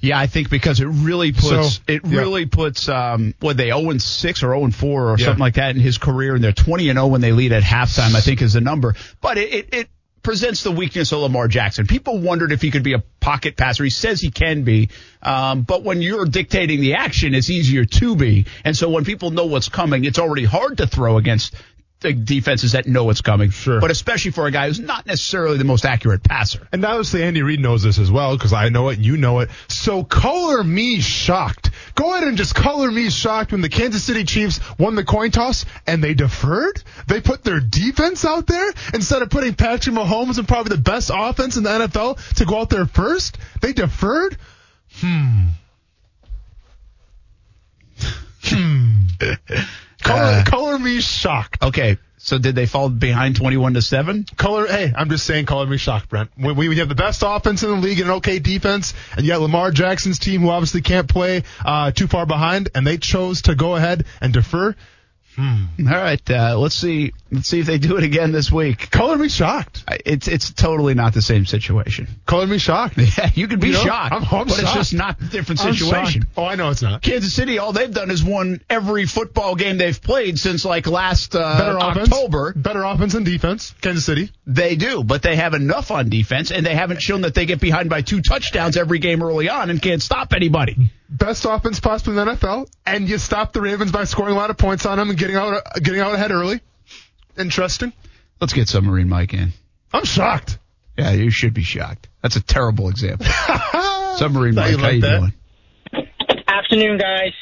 [0.00, 2.20] Yeah, I think because it really puts So, it yeah.
[2.20, 5.24] really puts um what they 0 and 6 or 0 and 4 or Yeah.
[5.26, 7.62] something like that in his career and they're 20 and 0 when they lead at
[7.62, 8.94] halftime I think is the number.
[9.20, 9.88] But it, it it
[10.22, 11.86] presents the weakness of Lamar Jackson.
[11.86, 13.84] People wondered if he could be a pocket passer.
[13.84, 14.90] He says he can be.
[15.22, 18.46] Um but when you're dictating the action it's easier to be.
[18.64, 21.54] And so when people know what's coming, it's already hard to throw against
[22.00, 23.50] defenses that know what's coming.
[23.50, 23.80] Sure.
[23.80, 26.66] But especially for a guy who's not necessarily the most accurate passer.
[26.72, 29.50] And obviously Andy Reid knows this as well because I know it, you know it.
[29.68, 31.70] So color me shocked.
[31.94, 35.30] Go ahead and just color me shocked when the Kansas City Chiefs won the coin
[35.30, 36.82] toss and they deferred.
[37.06, 41.10] They put their defense out there instead of putting Patrick Mahomes and probably the best
[41.12, 43.36] offense in the NFL to go out there first.
[43.60, 44.36] They deferred.
[44.94, 45.48] Hmm.
[48.42, 48.94] Hmm.
[50.00, 51.62] color, Uh, color me shocked.
[51.62, 51.98] Okay.
[52.22, 54.26] So did they fall behind 21 to 7?
[54.36, 56.30] Color, hey, I'm just saying, color me shocked, Brent.
[56.36, 59.24] When we, we have the best offense in the league and an okay defense, and
[59.24, 62.98] you got Lamar Jackson's team who obviously can't play uh, too far behind, and they
[62.98, 64.76] chose to go ahead and defer.
[65.38, 67.12] All right, uh, let's see.
[67.32, 68.90] Let's see if they do it again this week.
[68.90, 69.84] Color me shocked.
[70.04, 72.08] It's it's totally not the same situation.
[72.26, 72.98] Color me shocked.
[73.18, 75.60] Yeah, you could be You know, shocked, I'm- I'm but it's just not a different
[75.60, 76.26] situation.
[76.36, 77.00] Oh, I know it's not.
[77.02, 81.34] Kansas City, all they've done is won every football game they've played since like last
[81.34, 82.12] uh, Better offense.
[82.12, 82.52] October.
[82.54, 83.72] Better offense and defense.
[83.80, 84.30] Kansas City.
[84.46, 87.60] They do, but they have enough on defense, and they haven't shown that they get
[87.60, 90.76] behind by two touchdowns every game early on and can't stop anybody.
[91.10, 94.50] Best offense possible in the NFL, and you stop the Ravens by scoring a lot
[94.50, 96.60] of points on them and getting out getting out ahead early.
[97.36, 97.92] Interesting.
[98.40, 99.52] Let's get submarine Mike in.
[99.92, 100.58] I'm shocked.
[100.96, 102.08] Yeah, you should be shocked.
[102.22, 103.26] That's a terrible example.
[104.16, 105.18] submarine Mike, you'd how you that.
[105.18, 105.32] doing?
[106.46, 107.32] Afternoon, guys.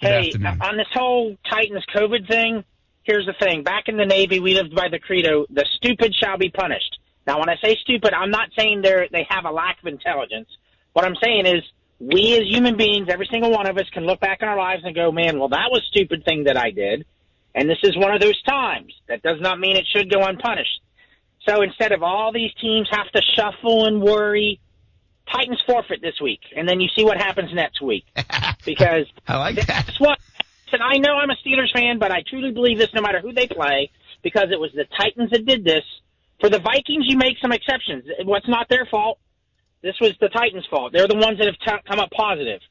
[0.00, 0.58] Good hey, afternoon.
[0.60, 2.64] on this whole Titans COVID thing,
[3.04, 3.62] here's the thing.
[3.62, 6.98] Back in the Navy, we lived by the credo, the stupid shall be punished.
[7.26, 10.48] Now, when I say stupid, I'm not saying they're, they have a lack of intelligence.
[10.92, 11.62] What I'm saying is,
[12.12, 14.82] we as human beings, every single one of us can look back in our lives
[14.84, 17.06] and go, man, well, that was a stupid thing that I did.
[17.54, 18.92] And this is one of those times.
[19.08, 20.80] That does not mean it should go unpunished.
[21.48, 24.60] So instead of all these teams have to shuffle and worry,
[25.32, 28.04] Titans forfeit this week, and then you see what happens next week.
[28.64, 29.66] Because I like that.
[29.66, 30.18] that's what.
[30.72, 33.34] And I know I'm a Steelers fan, but I truly believe this no matter who
[33.34, 33.90] they play,
[34.22, 35.84] because it was the Titans that did this.
[36.40, 38.04] For the Vikings, you make some exceptions.
[38.24, 39.18] What's not their fault?
[39.84, 40.94] This was the Titans' fault.
[40.94, 42.62] They're the ones that have t- come up positive.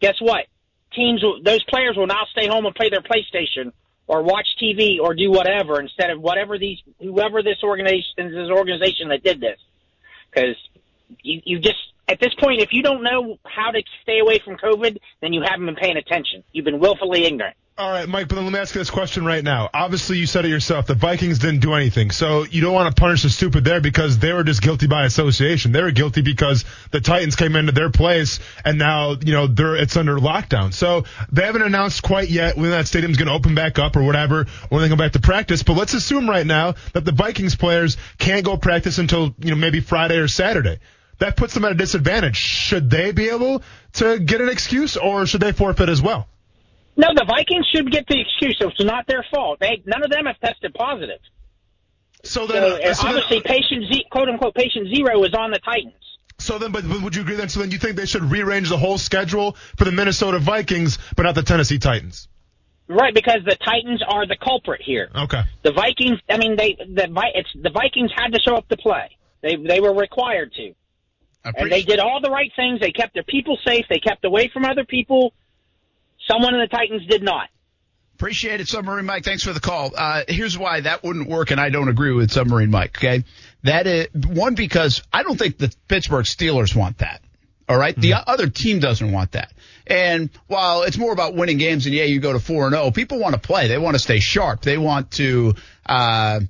[0.00, 0.46] Guess what?
[0.94, 3.72] Teams, those players will now stay home and play their PlayStation
[4.06, 9.08] or watch TV or do whatever instead of whatever these whoever this organization this organization
[9.08, 9.58] that did this.
[10.30, 10.56] Because
[11.22, 14.56] you, you just at this point, if you don't know how to stay away from
[14.56, 16.44] COVID, then you haven't been paying attention.
[16.52, 17.56] You've been willfully ignorant.
[17.78, 19.70] All right, Mike, but then let me ask you this question right now.
[19.72, 20.86] Obviously, you said it yourself.
[20.86, 22.10] The Vikings didn't do anything.
[22.10, 25.06] So you don't want to punish the stupid there because they were just guilty by
[25.06, 25.72] association.
[25.72, 29.74] They were guilty because the Titans came into their place and now, you know, they're,
[29.74, 30.74] it's under lockdown.
[30.74, 34.02] So they haven't announced quite yet when that stadium's going to open back up or
[34.02, 35.62] whatever, when they go back to practice.
[35.62, 39.56] But let's assume right now that the Vikings players can't go practice until, you know,
[39.56, 40.78] maybe Friday or Saturday.
[41.20, 42.36] That puts them at a disadvantage.
[42.36, 43.62] Should they be able
[43.94, 46.28] to get an excuse or should they forfeit as well?
[46.96, 48.56] No, the Vikings should get the excuse.
[48.60, 49.58] It's not their fault.
[49.60, 51.20] They none of them have tested positive.
[52.24, 55.34] So So, then, uh, uh, so then- obviously, patient Z, quote unquote patient zero is
[55.34, 55.94] on the Titans.
[56.38, 57.48] So then, but, but would you agree then?
[57.48, 61.22] So then you think they should rearrange the whole schedule for the Minnesota Vikings, but
[61.22, 62.28] not the Tennessee Titans?
[62.88, 65.08] Right, because the Titans are the culprit here.
[65.14, 65.42] Okay.
[65.62, 69.16] The Vikings, I mean, they the it's the Vikings had to show up to play.
[69.40, 70.74] They they were required to,
[71.44, 72.80] and they did all the right things.
[72.80, 73.86] They kept their people safe.
[73.88, 75.32] They kept away from other people.
[76.30, 77.48] Someone in the Titans did not.
[78.14, 79.24] Appreciate it, Submarine Mike.
[79.24, 79.90] Thanks for the call.
[79.96, 82.98] Uh, here's why that wouldn't work, and I don't agree with Submarine Mike.
[82.98, 83.24] Okay,
[83.64, 87.20] that is one because I don't think the Pittsburgh Steelers want that.
[87.68, 87.96] All right?
[87.96, 89.52] the other team doesn't want that.
[89.86, 92.90] And while it's more about winning games, and yeah, you go to four and zero,
[92.90, 93.68] people want to play.
[93.68, 94.62] They want to stay sharp.
[94.62, 95.54] They want to.
[95.86, 96.40] Uh,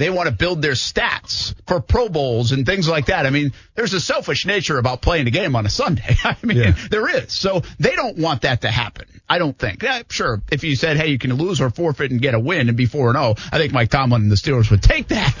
[0.00, 3.26] they want to build their stats for Pro Bowls and things like that.
[3.26, 6.16] I mean, there's a selfish nature about playing a game on a Sunday.
[6.24, 6.74] I mean, Yeah.
[6.90, 7.32] there is.
[7.32, 9.06] So they don't want that to happen.
[9.28, 9.82] I don't think.
[9.82, 10.42] Yeah, sure.
[10.50, 12.86] If you said, hey, you can lose or forfeit and get a win and be
[12.86, 15.34] 4 0, I think Mike Tomlin and the Steelers would take that.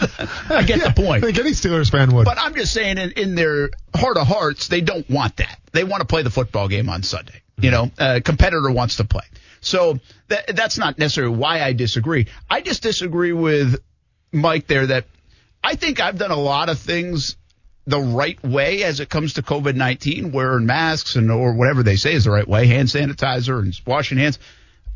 [0.50, 1.24] I get the point.
[1.24, 2.24] I think any Steelers fan would.
[2.24, 5.58] But I'm just saying, in, in their heart of hearts, they don't want that.
[5.72, 7.42] They want to play the football game on Sunday.
[7.58, 8.02] You mm-hmm.
[8.04, 9.24] know, a competitor wants to play.
[9.60, 12.28] So that, that's not necessarily why I disagree.
[12.48, 13.76] I just disagree with
[14.32, 15.06] Mike there that
[15.62, 17.36] I think I've done a lot of things
[17.86, 21.96] the right way as it comes to COVID 19, wearing masks and or whatever they
[21.96, 24.38] say is the right way, hand sanitizer and washing hands.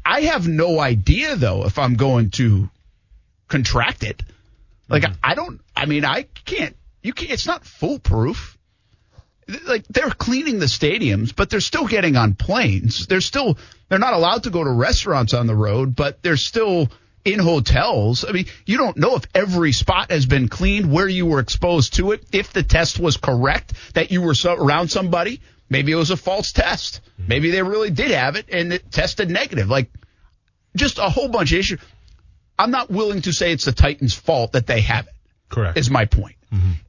[0.05, 2.69] I have no idea though if I'm going to
[3.49, 4.23] contract it.
[4.89, 5.15] Like mm-hmm.
[5.23, 5.61] I don't.
[5.75, 6.77] I mean, I can't.
[7.03, 7.33] You can't.
[7.33, 8.59] It's not foolproof.
[9.67, 13.07] Like they're cleaning the stadiums, but they're still getting on planes.
[13.07, 13.59] They're still.
[13.89, 16.91] They're not allowed to go to restaurants on the road, but they're still
[17.25, 18.25] in hotels.
[18.29, 21.95] I mean, you don't know if every spot has been cleaned, where you were exposed
[21.95, 25.41] to it, if the test was correct, that you were so, around somebody.
[25.71, 27.01] Maybe it was a false test.
[27.19, 29.69] Maybe they really did have it and it tested negative.
[29.69, 29.91] Like
[30.77, 31.81] just a whole bunch of issues.
[32.59, 35.15] I'm not willing to say it's the Titans' fault that they have it.
[35.49, 35.79] Correct.
[35.79, 36.37] Is my point.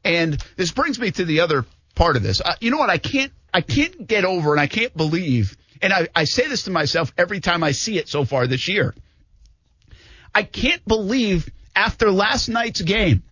[0.03, 2.41] And this brings me to the other part of this.
[2.41, 2.89] Uh, you know what?
[2.89, 3.31] I can't.
[3.53, 5.57] I can't get over, and I can't believe.
[5.81, 8.67] And I, I say this to myself every time I see it so far this
[8.67, 8.93] year.
[10.35, 13.23] I can't believe after last night's game,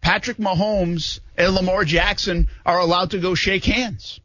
[0.00, 4.20] Patrick Mahomes and Lamar Jackson are allowed to go shake hands.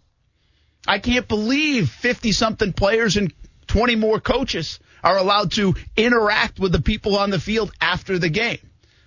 [0.88, 3.32] I can't believe 50 something players and
[3.68, 8.30] 20 more coaches are allowed to interact with the people on the field after the
[8.30, 8.58] game.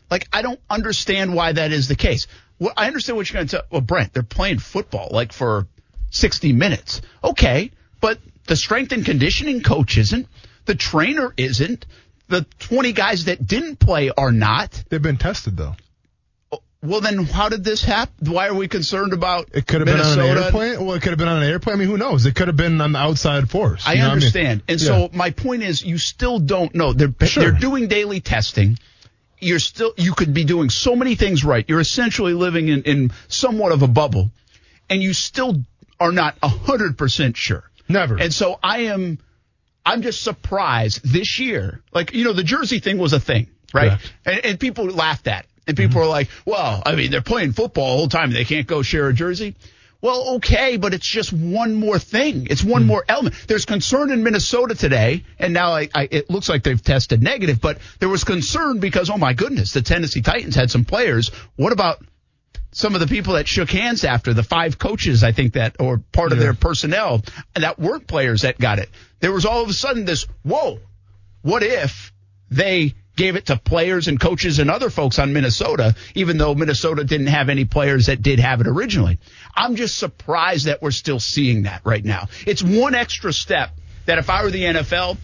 [0.09, 2.29] Like, I don't understand why that is the case.
[2.61, 3.67] Well, I understand what you're going to tell.
[3.71, 5.67] Well, Brent, they're playing football like for
[6.11, 7.03] 60 minutes.
[7.25, 10.29] Okay, but the strength and conditioning coach isn't.
[10.67, 11.85] The trainer isn't.
[12.29, 14.83] The 20 guys that didn't play are not.
[14.89, 15.75] They've been tested though.
[16.51, 18.33] Oh, well, then how did this happen?
[18.33, 20.85] Why are we concerned about It could have been on an airplane.
[20.85, 21.77] Well, it could have been on an airplane.
[21.77, 22.25] I mean, who knows?
[22.27, 23.85] It could have been on the outside force.
[23.87, 24.13] I know what mean?
[24.15, 24.63] understand.
[24.69, 24.87] And Yeah.
[24.87, 26.93] so my point is you still don't know.
[26.93, 27.43] They're Sure.
[27.45, 28.79] they're doing daily testing.
[29.39, 31.65] You're still you could be doing so many things right.
[31.69, 34.31] You're essentially living in, in somewhat of a bubble.
[34.89, 35.63] And you still
[36.01, 37.65] are not hundred percent sure.
[37.89, 38.17] Never.
[38.19, 39.19] And so I am
[39.85, 41.83] I'm just surprised this year.
[41.93, 43.99] Like, you know, the jersey thing was a thing, right?
[44.25, 45.49] And, and people laughed at it.
[45.67, 46.07] And people Mm-hmm.
[46.09, 48.33] are like, well, I mean, they're playing football the whole time.
[48.33, 49.55] They can't go share a jersey.
[50.01, 52.49] Well, okay, but it's just one more thing.
[52.51, 52.89] It's one Mm-hmm.
[52.89, 53.37] more element.
[53.47, 57.61] There's concern in Minnesota today, and now I, I, it looks like they've tested negative,
[57.61, 61.31] but there was concern because, oh my goodness, the Tennessee Titans had some players.
[61.55, 62.05] What about
[62.73, 65.99] some of the people that shook hands after the five coaches, I think that, or
[65.99, 67.23] part of their personnel
[67.55, 68.89] that weren't players that got it.
[69.21, 70.81] There was all of a sudden this, whoa,
[71.43, 72.13] what if
[72.51, 77.05] they gave it to players and coaches and other folks on Minnesota, even though Minnesota
[77.05, 79.19] didn't have any players that did have it originally.
[79.55, 82.29] I'm just surprised that we're still seeing that right now.
[82.47, 83.71] It's one extra step
[84.07, 85.19] that if I were the NFL,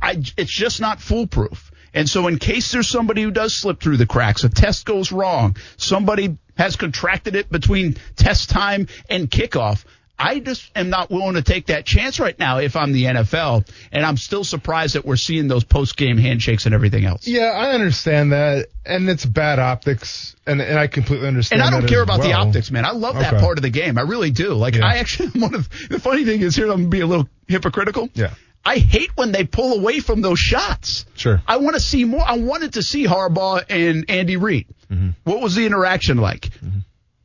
[0.00, 1.70] I, it's just not foolproof.
[1.92, 5.12] And so in case there's somebody who does slip through the cracks, a test goes
[5.12, 9.84] wrong, somebody has contracted it between test time and kickoff,
[10.18, 13.68] I just am not willing to take that chance right now if I'm the NFL.
[13.90, 17.26] And I'm still surprised that we're seeing those post game handshakes and everything else.
[17.26, 21.60] Yeah, I understand that, and it's bad optics, and and I completely understand.
[21.60, 22.84] And I don't that care about the optics, man.
[22.84, 23.42] I love that Okay.
[23.42, 23.98] part of the game.
[23.98, 24.54] I really do.
[24.54, 24.86] Like, Yeah.
[24.86, 27.28] I actually, one of the funny thing is here, I'm going to be a little
[27.48, 28.08] hypocritical.
[28.14, 28.34] Yeah.
[28.64, 31.04] I hate when they pull away from those shots.
[31.16, 31.42] Sure.
[31.46, 32.22] I want to see more.
[32.26, 34.66] I wanted to see Harbaugh and Andy Reid.
[34.90, 35.10] Mm-hmm.
[35.24, 36.48] What was the interaction like?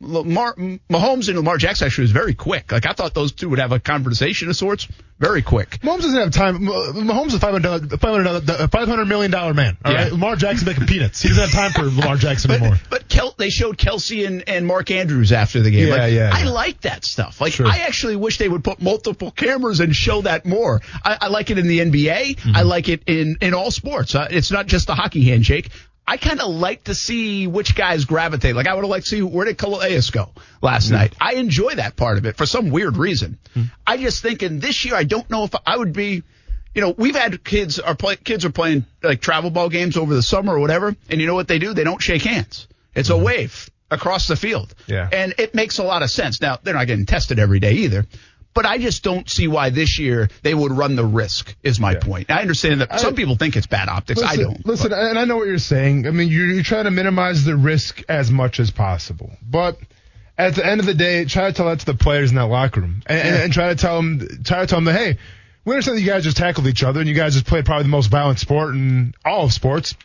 [0.02, 2.72] Lamar, Mahomes and Lamar Jackson actually was very quick.
[2.72, 4.88] Like I thought those two would have a conversation of sorts.
[5.20, 5.72] Very quick.
[5.82, 6.60] Mahomes doesn't have time.
[6.60, 7.90] Mahomes is a five hundred
[8.72, 9.76] five hundred million dollar man.
[9.84, 10.04] All Yeah.
[10.04, 11.22] right, Lamar Jackson making peanuts.
[11.22, 12.78] He doesn't have time for Lamar Jackson But, anymore.
[12.90, 15.90] but Kel, they showed Kelce and, and Mark Andrews after the game.
[15.90, 17.42] Yeah, like, yeah, I like that stuff.
[17.42, 17.68] Like Sure.
[17.68, 20.80] I actually wish they would put multiple cameras and show that more.
[21.04, 22.38] I, I like it in the NBA.
[22.38, 22.56] Mm-hmm.
[22.56, 24.16] I like it in in all sports.
[24.16, 25.70] Uh, it's not just the hockey handshake.
[26.10, 28.56] I kind of like to see which guys gravitate.
[28.56, 31.14] Like I would have liked to see where did Calais go last night.
[31.22, 33.38] I enjoy that part of it for some weird reason.
[33.54, 33.66] Hmm.
[33.86, 36.24] I just think in this year I don't know if I would be.
[36.74, 40.16] You know, we've had kids are play, kids are playing like travel ball games over
[40.16, 41.76] the summer or whatever, and you know what they do?
[41.76, 42.68] They don't shake hands.
[42.96, 44.70] It's a wave across the field.
[44.70, 44.92] Mm-hmm.
[44.92, 45.10] Yeah.
[45.12, 46.42] And it makes a lot of sense.
[46.42, 48.06] Now, they're not getting tested every day either.
[48.54, 51.96] But I just don't see why this year they would run the risk, is my
[51.96, 52.32] point.
[52.32, 54.22] I understand that some people think it's bad optics.
[54.22, 54.66] I don't.
[54.66, 56.08] Listen, and I know what you're saying.
[56.08, 59.78] I mean, you're, you're trying to minimize the risk as much as possible, but
[60.38, 62.46] at the end of the day, try to tell that to the players in that
[62.46, 65.18] locker room, and, and, and try to tell them, try to tell them that hey,
[65.66, 67.84] we understand that you guys just tackled each other, and you guys just played probably
[67.84, 69.96] the most violent sport in all of sports.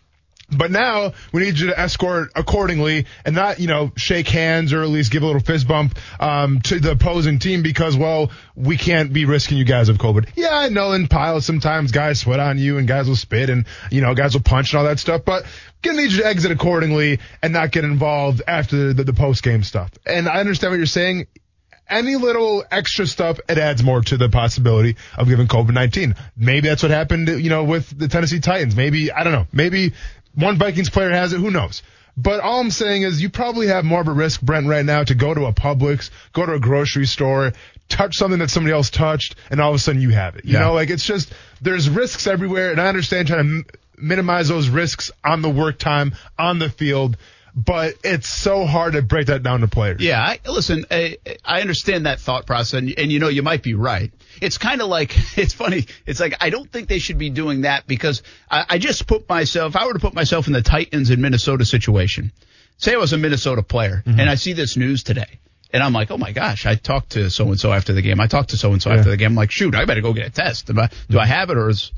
[0.50, 4.82] But now we need you to escort accordingly and not, you know, shake hands or
[4.82, 8.76] at least give a little fist bump um, to the opposing team because, well, we
[8.76, 10.28] can't be risking you guys of COVID.
[10.36, 13.66] Yeah, I know in pilots sometimes guys sweat on you and guys will spit and,
[13.90, 15.22] you know, guys will punch and all that stuff.
[15.24, 15.46] But
[15.82, 19.62] gonna need you to exit accordingly and not get involved after the, the post game
[19.62, 19.90] stuff.
[20.04, 21.26] And I understand what you're saying
[21.88, 26.16] any little extra stuff, it adds more to the possibility of giving COVID-19.
[26.36, 28.74] Maybe that's what happened, you know, with the Tennessee Titans.
[28.74, 29.92] Maybe, I don't know, maybe
[30.34, 31.82] one Vikings player has it, who knows?
[32.16, 35.02] But all I'm saying is you probably have more of a risk, Brent, right now
[35.02, 37.52] to go to a Publix, go to a grocery store,
[37.88, 40.44] touch something that somebody else touched, and all of a sudden you have it.
[40.44, 40.60] You Yeah.
[40.60, 43.64] know, like it's just, there's risks everywhere, and I understand trying to m-
[43.98, 47.16] minimize those risks on the work time, on the field,
[47.54, 50.00] but it's so hard to break that down to players.
[50.00, 53.62] Yeah, I, listen, I, I understand that thought process, and, and you know, you might
[53.62, 54.12] be right.
[54.40, 55.86] It's kind of like, it's funny.
[56.04, 59.28] It's like, I don't think they should be doing that because I, I just put
[59.28, 62.32] myself, if I were to put myself in the Titans in Minnesota situation,
[62.76, 64.18] say I was a Minnesota player mm-hmm.
[64.18, 65.38] and I see this news today.
[65.72, 68.20] And I'm like, oh my gosh, I talked to so and so after the game.
[68.20, 69.32] I talked to so and so after the game.
[69.32, 70.70] I'm like, shoot, I better go get a test.
[70.70, 71.90] I, do I have it or is,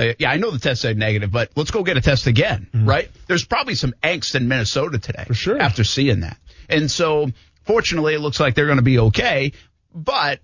[0.00, 2.68] uh, yeah, I know the test said negative, but let's go get a test again,
[2.72, 3.10] right?
[3.26, 5.24] There's probably some angst in Minnesota today.
[5.26, 5.60] For sure.
[5.60, 6.38] After seeing that.
[6.68, 7.30] And so,
[7.64, 9.52] fortunately, it looks like they're going to be okay,
[9.94, 10.40] but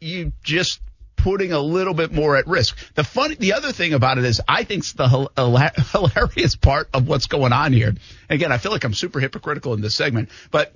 [0.00, 0.80] you just
[1.16, 2.76] putting a little bit more at risk.
[2.94, 6.88] The funny, the other thing about it is, I think it's the hila- hilarious part
[6.92, 7.94] of what's going on here.
[8.28, 10.74] Again, I feel like I'm super hypocritical in this segment, but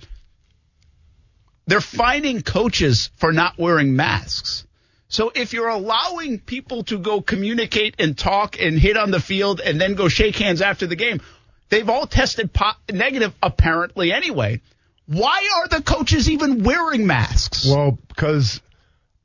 [1.67, 4.67] they're finding coaches for not wearing masks.
[5.11, 9.61] So if you're allowing people to go communicate and talk and hit on the field
[9.61, 11.21] and then go shake hands after the game,
[11.69, 14.61] they've all tested po- negative apparently anyway.
[15.07, 17.67] Why are the coaches even wearing masks?
[17.69, 18.61] Well, because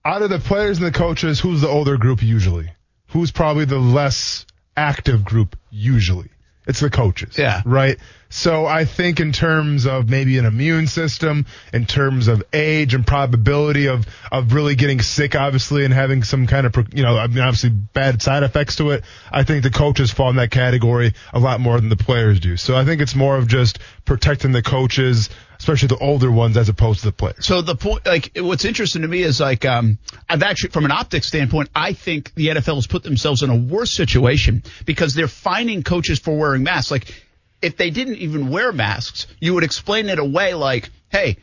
[0.04, 2.72] out of the players and the coaches, who's the older group usually?
[3.10, 6.30] Who's probably the less active group usually?
[6.66, 7.38] It's the coaches.
[7.38, 7.62] Yeah.
[7.64, 8.00] Right?
[8.30, 13.06] So I think in terms of maybe an immune system, in terms of age and
[13.06, 17.28] probability of, of really getting sick, obviously, and having some kind of, you know, I
[17.28, 21.14] mean, obviously bad side effects to it, I think the coaches fall in that category
[21.34, 22.58] a lot more than the players do.
[22.58, 26.68] So I think it's more of just protecting the coaches, especially the older ones, as
[26.68, 27.46] opposed to the players.
[27.46, 30.92] So the point, like, what's interesting to me is like, um, I've actually, from an
[30.92, 35.28] optics standpoint, I think the NFL has put themselves in a worse situation because they're
[35.28, 36.92] finding coaches for wearing masks.
[36.92, 37.25] Like,
[37.66, 41.38] if they didn't even wear masks, you would explain it away like, hey,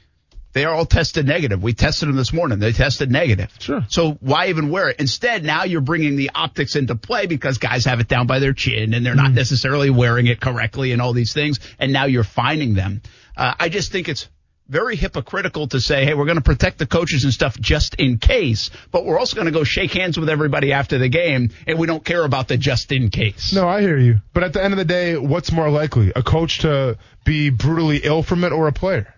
[0.53, 1.63] they are all tested negative.
[1.63, 2.61] We tested them this morning.
[2.61, 3.53] They tested negative.
[3.59, 3.85] Sure.
[3.89, 5.01] So why even wear it?
[5.01, 8.53] Instead, now you're bringing the optics into play because guys have it down by their
[8.53, 11.59] chin and they're not necessarily wearing it correctly and all these things.
[11.79, 13.03] And now you're finding them.
[13.37, 14.29] Uh, I just think it's
[14.73, 18.19] very hypocritical to say, hey, we're going to protect the coaches and stuff just in
[18.19, 21.79] case, but we're also going to go shake hands with everybody after the game, and
[21.79, 23.53] we don't care about the just in case.
[23.53, 24.21] No, I hear you.
[24.33, 26.13] But at the end of the day, what's more likely?
[26.17, 29.15] A coach to be brutally ill from it or a player?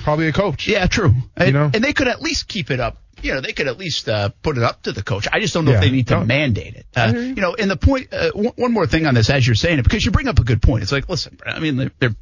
[0.00, 0.68] Probably a coach.
[0.68, 1.14] Yeah, true.
[1.36, 1.70] And, You know?
[1.72, 2.98] and they could at least keep it up.
[3.20, 5.26] You know, they could at least uh, put it up to the coach.
[5.32, 5.78] I just don't know Yeah.
[5.78, 6.24] if they need to No.
[6.24, 6.86] mandate it.
[6.94, 7.20] Uh, you.
[7.20, 9.80] you know, and the point, uh, one one more thing on this as you're saying
[9.80, 10.84] it, because you bring up a good point.
[10.84, 12.14] It's like, listen, I mean, they're, they're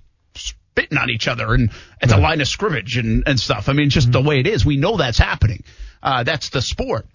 [0.76, 1.70] spitting on each other and
[2.02, 3.68] at the line of scrimmage and, and stuff.
[3.68, 4.66] I mean, just the way it is.
[4.66, 5.64] We know that's happening.
[6.02, 7.06] Uh, that's the sport.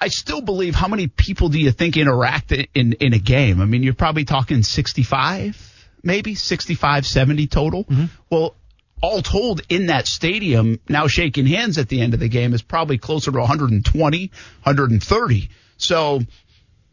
[0.00, 3.60] I still believe how many people do you think interact in, in, in a game?
[3.60, 7.86] I mean, you're probably talking 65, maybe 65, 70 total.
[8.28, 8.56] Well,
[9.00, 12.62] all told in that stadium, now shaking hands at the end of the game is
[12.62, 14.18] probably closer to 120,
[14.62, 15.50] 130.
[15.76, 16.20] So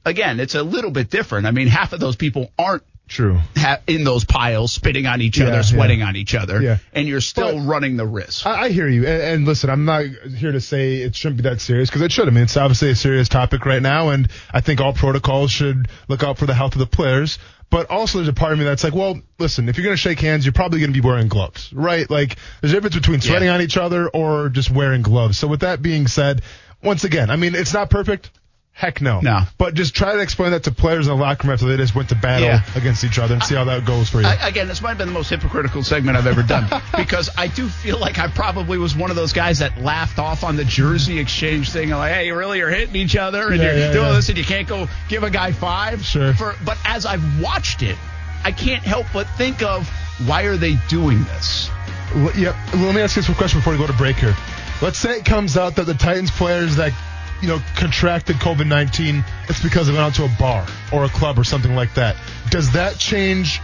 [0.06, 1.48] again, it's a little bit different.
[1.48, 3.40] I mean, half of those people aren't True.
[3.58, 5.62] ha- in those piles, spitting on each Yeah, other, yeah.
[5.64, 6.78] sweating on each other, Yeah.
[6.94, 8.46] and you're still But- running the risk.
[8.46, 10.06] I, I hear you, and, and listen, I'm not
[10.38, 12.28] here to say it shouldn't be that serious because it should.
[12.28, 15.88] I mean, it's obviously a serious topic right now, and I think all protocols should
[16.08, 17.40] look out for the health of the players.
[17.72, 20.02] But also, there's a part of me that's like, well, listen, if you're going to
[20.02, 22.10] shake hands, you're probably going to be wearing gloves, right?
[22.10, 23.54] Like, there's a difference between sweating Yeah.
[23.56, 25.38] on each other or just wearing gloves.
[25.38, 26.42] So, with that being said,
[26.84, 28.32] once again, I mean, it's not perfect.
[28.80, 29.20] Heck no.
[29.20, 29.42] No.
[29.58, 31.94] But just try to explain that to players in the locker room after they just
[31.96, 32.62] went to battle Yeah.
[32.76, 34.28] against each other and see how that goes for you.
[34.28, 37.48] I, again, this might have been the most hypocritical segment I've ever done because I
[37.48, 40.64] do feel like I probably was one of those guys that laughed off on the
[40.64, 41.90] jersey exchange thing.
[41.90, 44.14] Like, hey, you really are hitting each other and Yeah, you're yeah, doing yeah.
[44.14, 46.06] this and you can't go give a guy five.
[46.06, 46.34] Sure.
[46.34, 47.98] For, but as I've watched it,
[48.46, 49.90] I can't help but think of
[50.26, 51.70] why are they doing this?
[52.16, 52.56] L- Yep.
[52.76, 54.34] Let me ask you this question before we go to break here.
[54.82, 56.94] Let's say it comes out that the Titans players that
[57.42, 61.10] you know contracted COVID nineteen, it's because they went out to a bar or a
[61.10, 62.16] club or something like that.
[62.50, 63.62] Does that change?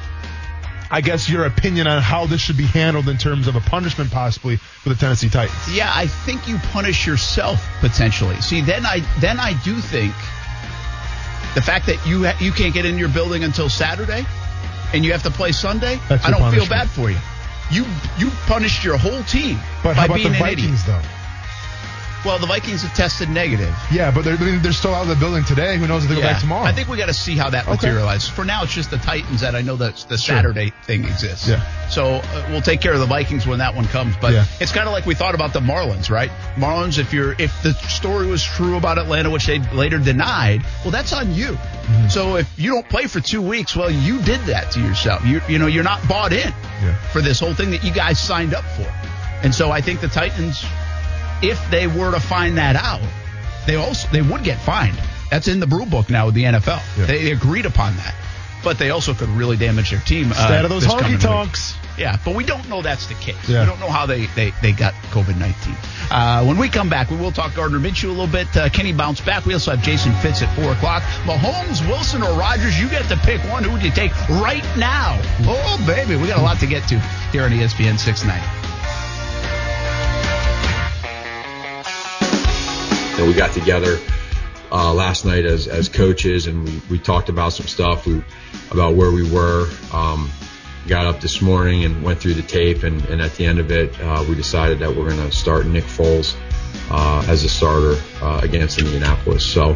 [0.92, 4.12] I guess your opinion on how this should be handled in terms of a punishment
[4.12, 5.76] possibly for the Tennessee Titans.
[5.76, 8.40] Yeah, I think you punish yourself potentially.
[8.42, 10.14] See, then I then I do think
[11.56, 14.26] the fact that you ha- you can't get in your building until Saturday
[14.94, 16.00] and you have to play Sunday.
[16.10, 17.18] I don't feel bad for you.
[17.72, 17.86] You
[18.20, 20.60] you punished your whole team But by how about being the an idiot.
[20.70, 21.02] Vikings though?
[22.26, 23.74] Well, the Vikings have tested negative.
[23.92, 25.78] Yeah, but they're they're still out of the building today.
[25.78, 26.66] Who knows if they go back tomorrow?
[26.66, 27.76] I think we got to see how that Okay.
[27.76, 28.28] materializes.
[28.30, 30.36] For now, it's just the Titans that I know that the Sure.
[30.36, 31.48] Saturday thing exists.
[31.48, 31.62] Yeah.
[31.90, 34.16] So uh, we'll take care of the Vikings when that one comes.
[34.20, 34.46] But Yeah.
[34.60, 36.32] it's kind of like we thought about the Marlins, right?
[36.56, 40.92] Marlins, if you're if the story was true about Atlanta, which they later denied, well,
[40.92, 41.52] that's on you.
[41.52, 42.08] Mm-hmm.
[42.08, 45.24] So if you don't play for two weeks, well, you did that to yourself.
[45.26, 46.52] You you know you're not bought in
[46.84, 46.96] Yeah.
[47.14, 48.92] for this whole thing that you guys signed up for.
[49.44, 50.66] And so I think the Titans,
[51.42, 53.02] if they were to find that out,
[53.68, 54.98] they also they would get fined.
[55.32, 56.82] That's in the brew book now with the NFL.
[56.98, 57.06] Yeah.
[57.06, 58.16] They agreed upon that.
[58.64, 60.32] But they also could really damage their team.
[60.36, 61.76] uh, of those honky tonks.
[62.00, 63.38] Yeah, but we don't know that's the case.
[63.48, 63.62] Yeah.
[63.62, 65.76] We don't know how they, they, they got COVID 19.
[66.10, 68.48] Uh, when we come back, we will talk Gardner Minshew a little bit.
[68.58, 69.46] Uh, Kenny bounce back.
[69.46, 71.04] We also have Jason Fitz at 4 o'clock.
[71.26, 73.64] Mahomes, Wilson, or Rodgers, you get to pick one.
[73.64, 75.20] Who would you take right now?
[75.42, 77.00] Oh, baby, we got a lot to get to
[77.32, 78.65] here on ESPN 690.
[83.18, 84.00] And we got together
[84.72, 88.24] uh, last night as, as coaches and we, we talked about some stuff we,
[88.72, 89.70] about where we were.
[89.94, 90.30] Um,
[90.88, 93.72] got up this morning and went through the tape and, and at the end of
[93.72, 96.36] it, uh, we decided that we're going to start Nick Foles
[96.92, 99.46] uh, as a starter uh, against Indianapolis.
[99.46, 99.76] So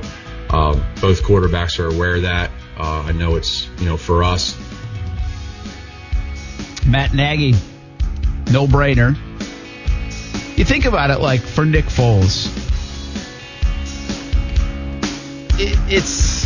[0.49, 2.51] um, both quarterbacks are aware of that.
[2.77, 4.57] Uh, I know it's, you know, for us,
[6.85, 7.51] Matt Nagy,
[8.51, 9.15] no brainer.
[10.57, 12.47] You think about it like for Nick Foles,
[15.59, 16.45] it, it's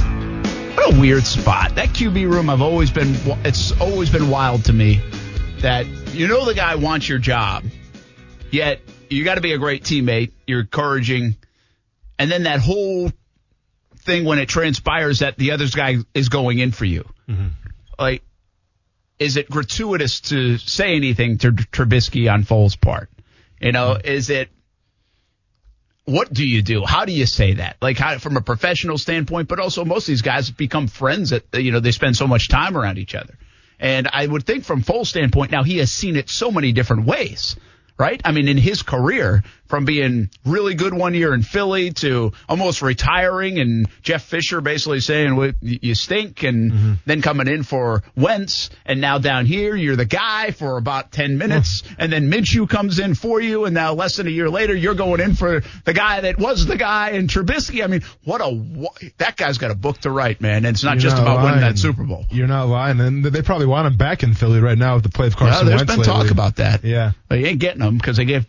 [0.76, 1.76] what a weird spot.
[1.76, 5.02] That QB room, I've always been, it's always been wild to me
[5.60, 7.64] that you know the guy wants your job,
[8.52, 10.32] yet you got to be a great teammate.
[10.48, 11.36] You're encouraging,
[12.18, 13.12] and then that whole
[14.00, 17.48] thing when it transpires that the other guy is going in for you, mm-hmm.
[18.00, 18.24] like
[19.20, 23.10] is it gratuitous to say anything to Trubisky on Foles' part?
[23.62, 24.08] You know, mm-hmm.
[24.08, 24.50] is it
[26.06, 26.84] what do you do?
[26.84, 27.78] How do you say that?
[27.82, 31.46] Like how, from a professional standpoint, but also most of these guys become friends that
[31.54, 33.38] you know they spend so much time around each other.
[33.80, 37.06] And I would think from Foles' standpoint, now he has seen it so many different
[37.06, 37.56] ways.
[37.98, 38.22] Right?
[38.26, 42.82] I mean, in his career, from being really good one year in Philly to almost
[42.84, 46.94] retiring, and Jeff Fisher basically saying well, you stink, and Mm-hmm.
[47.06, 51.38] then coming in for Wentz, and now down here you're the guy for about ten
[51.38, 54.74] minutes, and then Minshew comes in for you, and now less than a year later
[54.76, 57.84] you're going in for the guy that was the guy in Trubisky.
[57.84, 60.58] I mean, what a that guy's got a book to write, man.
[60.66, 62.26] And it's not You're just not about winning that Super Bowl.
[62.30, 65.10] You're not lying, and they probably want him back in Philly right now with the
[65.10, 66.84] play of Carson there's Wentz been talk about that.
[66.84, 68.46] Yeah, But you ain't getting them because they gave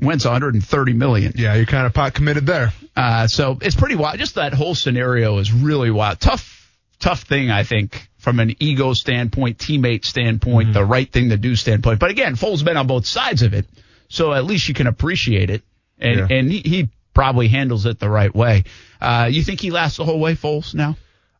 [0.00, 1.32] Wentz 130 million.
[1.36, 2.72] yeah, you're kind of pot committed there.
[2.96, 4.18] Uh, so it's pretty wild.
[4.18, 6.20] Just that whole scenario is really wild.
[6.20, 6.70] Tough,
[7.00, 11.56] tough thing, I think, from an ego standpoint, teammate standpoint, the right thing to do
[11.56, 11.98] standpoint.
[12.00, 13.66] But again, Foles been on both sides of it,
[14.08, 15.62] so at least you can appreciate it,
[15.98, 16.36] and Yeah.
[16.38, 18.64] and he, he probably handles it the right way.
[19.00, 20.74] Uh, you think he lasts the whole way, Foles?
[20.74, 20.96] Now?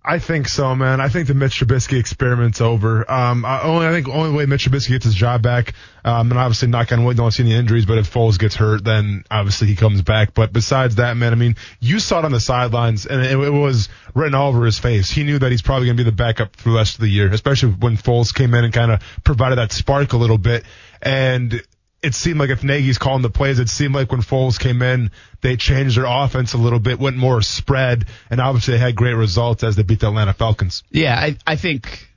[0.09, 1.03] I think so, man.
[1.03, 3.09] I think the Mitch Trubisky experiment's over.
[3.11, 6.41] Um, I only I think only way Mitch Trubisky gets his job back, um, and
[6.41, 7.85] obviously knock on wood, don't see any injuries.
[7.85, 10.33] But if Foles gets hurt, then obviously he comes back.
[10.33, 13.51] But besides that, man, I mean, you saw it on the sidelines, and it, it
[13.51, 15.11] was written all over his face.
[15.11, 17.09] He knew that he's probably going to be the backup for the rest of the
[17.09, 20.65] year, especially when Foles came in and kind of provided that spark a little bit.
[21.03, 21.63] And
[22.03, 25.11] it seemed like if Nagy's calling the plays, it seemed like when Foles came in,
[25.41, 29.15] they changed their offense a little bit, went more spread, and obviously they had great
[29.15, 30.85] results as they beat the Atlanta Falcons.
[30.91, 32.09] Yeah, I, I think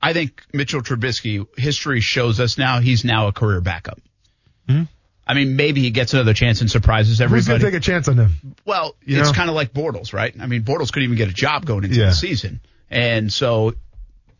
[0.00, 4.00] I think Mitchell Trubisky history shows us now he's now a career backup.
[4.68, 4.82] Hmm?
[5.26, 7.40] I mean, maybe he gets another chance and surprises everybody.
[7.40, 8.30] Who's going to take a chance on him?
[8.64, 10.32] Well, You it's kind of like Bortles, right?
[10.40, 12.06] I mean, Bortles could even get a job going into Yeah.
[12.06, 12.60] the season.
[12.90, 13.74] And so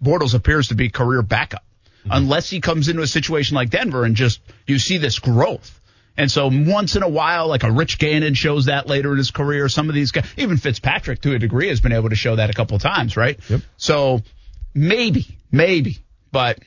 [0.02, 1.64] Bortles appears to be career backup
[2.06, 2.16] Mm-hmm.
[2.16, 5.80] unless he comes into a situation like Denver and just you see this growth.
[6.16, 9.30] And so once in a while, like a Rich Gannon shows that later in his
[9.30, 9.68] career.
[9.68, 12.48] Some of these guys, even Fitzpatrick to a degree has been able to show that
[12.48, 13.38] a couple times, right?
[13.50, 13.60] Yep.
[13.76, 14.22] So
[14.72, 15.98] maybe, maybe,
[16.32, 16.60] but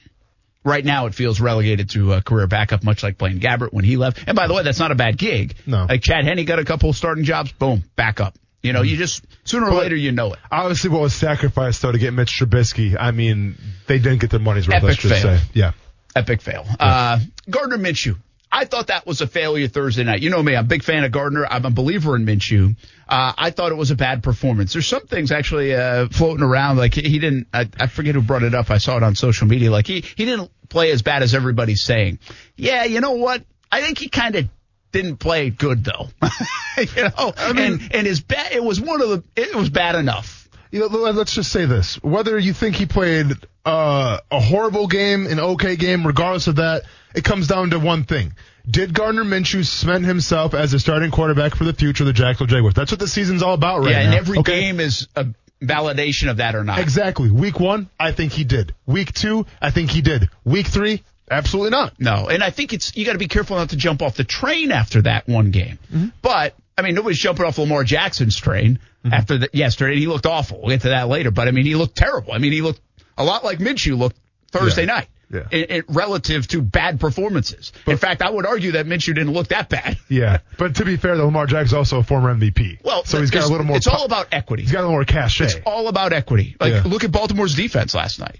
[0.63, 3.97] right now it feels relegated to a career backup, much like Blaine Gabbert when he
[3.97, 4.23] left.
[4.27, 5.55] And by the way, that's not a bad gig.
[5.65, 5.85] No.
[5.89, 8.35] Like Chad Henne got a couple starting jobs, boom, back up.
[8.61, 10.39] You know, you just sooner or But- later you know it.
[10.51, 12.95] Obviously, what was sacrificed though to get Mitch Trubisky?
[12.99, 13.55] I mean,
[13.87, 14.83] they didn't get their money's worth.
[14.83, 15.37] let's Epic just fail.
[15.37, 15.71] say, yeah.
[16.15, 16.65] Epic fail.
[16.79, 18.17] Uh, Gardner Minshew.
[18.51, 20.21] I thought that was a failure Thursday night.
[20.21, 21.45] You know me, I'm a big fan of Gardner.
[21.45, 22.75] I'm a believer in Minshew.
[23.07, 24.73] Uh, I thought it was a bad performance.
[24.73, 26.77] There's some things actually uh, floating around.
[26.77, 27.47] Like he, he didn't.
[27.53, 28.71] I, I forget who brought it up.
[28.71, 29.69] I saw it on social media.
[29.69, 32.17] Like he he didn't play as bad as everybody's saying.
[32.55, 33.45] Yeah, you know what?
[33.71, 34.49] I think he kind of
[34.91, 36.09] didn't play good though.
[36.77, 38.51] you know, and and his bad.
[38.51, 39.23] It was one of the.
[39.35, 40.47] It was bad enough.
[40.71, 43.31] You know, let- let's just say this: whether you think he played
[43.65, 46.83] uh, a horrible game, an okay game, regardless of that,
[47.15, 48.33] it comes down to one thing:
[48.69, 52.55] Did Gardner Minshew cement himself as a starting quarterback for the future of the Jacksonville
[52.55, 52.73] Jaguars?
[52.73, 54.05] That's what the season's all about right yeah, now.
[54.05, 54.61] and every okay?
[54.61, 55.27] game is a
[55.61, 56.79] validation of that or not.
[56.79, 57.29] Exactly.
[57.29, 58.73] Week one, I think he did.
[58.85, 60.29] Week two, I think he did.
[60.43, 61.99] Week three, absolutely not.
[61.99, 64.23] No, and I think it's you got to be careful not to jump off the
[64.23, 65.79] train after that one game.
[65.91, 66.07] Mm-hmm.
[66.21, 69.13] But I mean, nobody's jumping off Lamar Jackson's train mm-hmm.
[69.13, 69.97] after the, yesterday.
[69.97, 70.59] He looked awful.
[70.61, 71.31] We'll get to that later.
[71.31, 72.33] But I mean, he looked terrible.
[72.33, 72.81] I mean, he looked
[73.17, 74.17] a lot like Minshew looked
[74.51, 74.93] Thursday Yeah.
[74.93, 75.07] night.
[75.31, 75.81] Yeah.
[75.87, 77.71] Relative to bad performances.
[77.85, 79.97] But, in fact, I would argue that Minshew didn't look that bad.
[80.09, 82.83] Yeah, but to be fair, though, Lamar Jackson's also a former MVP.
[82.83, 83.77] Well, so he's got a little more.
[83.77, 84.63] It's all about equity.
[84.63, 85.39] He's got a little more cash.
[85.39, 86.55] It's all about equity.
[86.59, 86.81] Like, Yeah.
[86.83, 88.39] look at Baltimore's defense last night.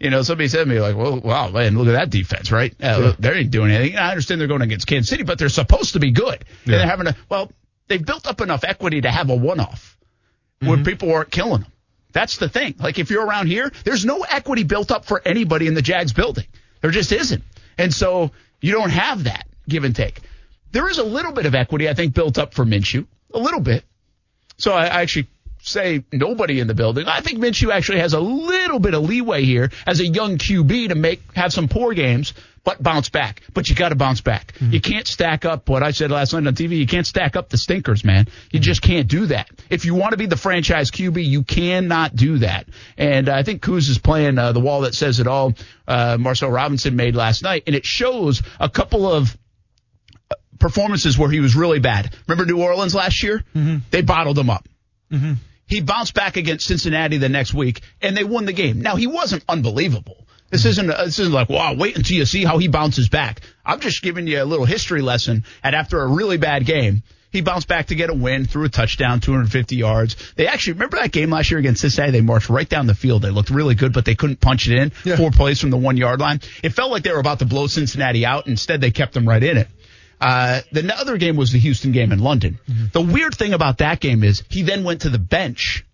[0.00, 2.74] You know, somebody said to me, like, well, wow, man, look at that defense, right?
[2.82, 3.98] Uh, They ain't doing anything.
[3.98, 6.42] I understand they're going against Kansas City, but they're supposed to be good.
[6.64, 7.52] And they're having a, well,
[7.86, 9.96] they've built up enough equity to have a one off
[10.62, 10.68] Mm-hmm.
[10.68, 11.72] where people aren't killing them.
[12.12, 12.74] That's the thing.
[12.78, 16.12] Like, if you're around here, there's no equity built up for anybody in the Jags
[16.12, 16.44] building.
[16.82, 17.42] There just isn't.
[17.78, 18.30] And so
[18.60, 20.20] you don't have that give and take.
[20.72, 23.06] There is a little bit of equity, I think, built up for Minshew.
[23.32, 23.84] A little bit.
[24.58, 25.28] So I I actually
[25.62, 27.06] say nobody in the building.
[27.06, 30.88] I think Minshew actually has a little bit of leeway here as a young QB
[30.88, 32.34] to make have some poor games,
[32.64, 33.42] but bounce back.
[33.52, 34.54] But you got to bounce back.
[34.60, 36.78] You can't stack up what I said last night on TV.
[36.78, 38.26] You can't stack up the stinkers, man.
[38.50, 39.48] You just can't do that.
[39.70, 42.66] If you want to be the franchise QB, you cannot do that.
[42.96, 45.54] And I think Kuz is playing uh, the wall that says it all.
[45.86, 49.36] Uh, Marcel Robinson made last night, and it shows a couple of
[50.58, 52.14] performances where he was really bad.
[52.28, 53.42] Remember New Orleans last year?
[53.56, 53.78] Mm-hmm.
[53.90, 54.68] They bottled him up.
[55.10, 55.32] Mm-hmm.
[55.70, 58.82] He bounced back against Cincinnati the next week, and they won the game.
[58.82, 60.26] Now he wasn't unbelievable.
[60.50, 61.74] This isn't uh, this isn't like wow.
[61.74, 63.40] Wait until you see how he bounces back.
[63.64, 65.44] I'm just giving you a little history lesson.
[65.62, 68.68] And after a really bad game, he bounced back to get a win, threw a
[68.68, 70.16] touchdown, 250 yards.
[70.34, 72.10] They actually remember that game last year against Cincinnati.
[72.10, 73.22] They marched right down the field.
[73.22, 74.92] They looked really good, but they couldn't punch it in.
[75.04, 75.16] Yeah.
[75.16, 76.40] Four plays from the one yard line.
[76.64, 78.48] It felt like they were about to blow Cincinnati out.
[78.48, 79.68] Instead, they kept them right in it.
[80.20, 82.58] Uh, the other game was the Houston game in London.
[82.68, 82.86] Mm-hmm.
[82.92, 85.86] The weird thing about that game is he then went to the bench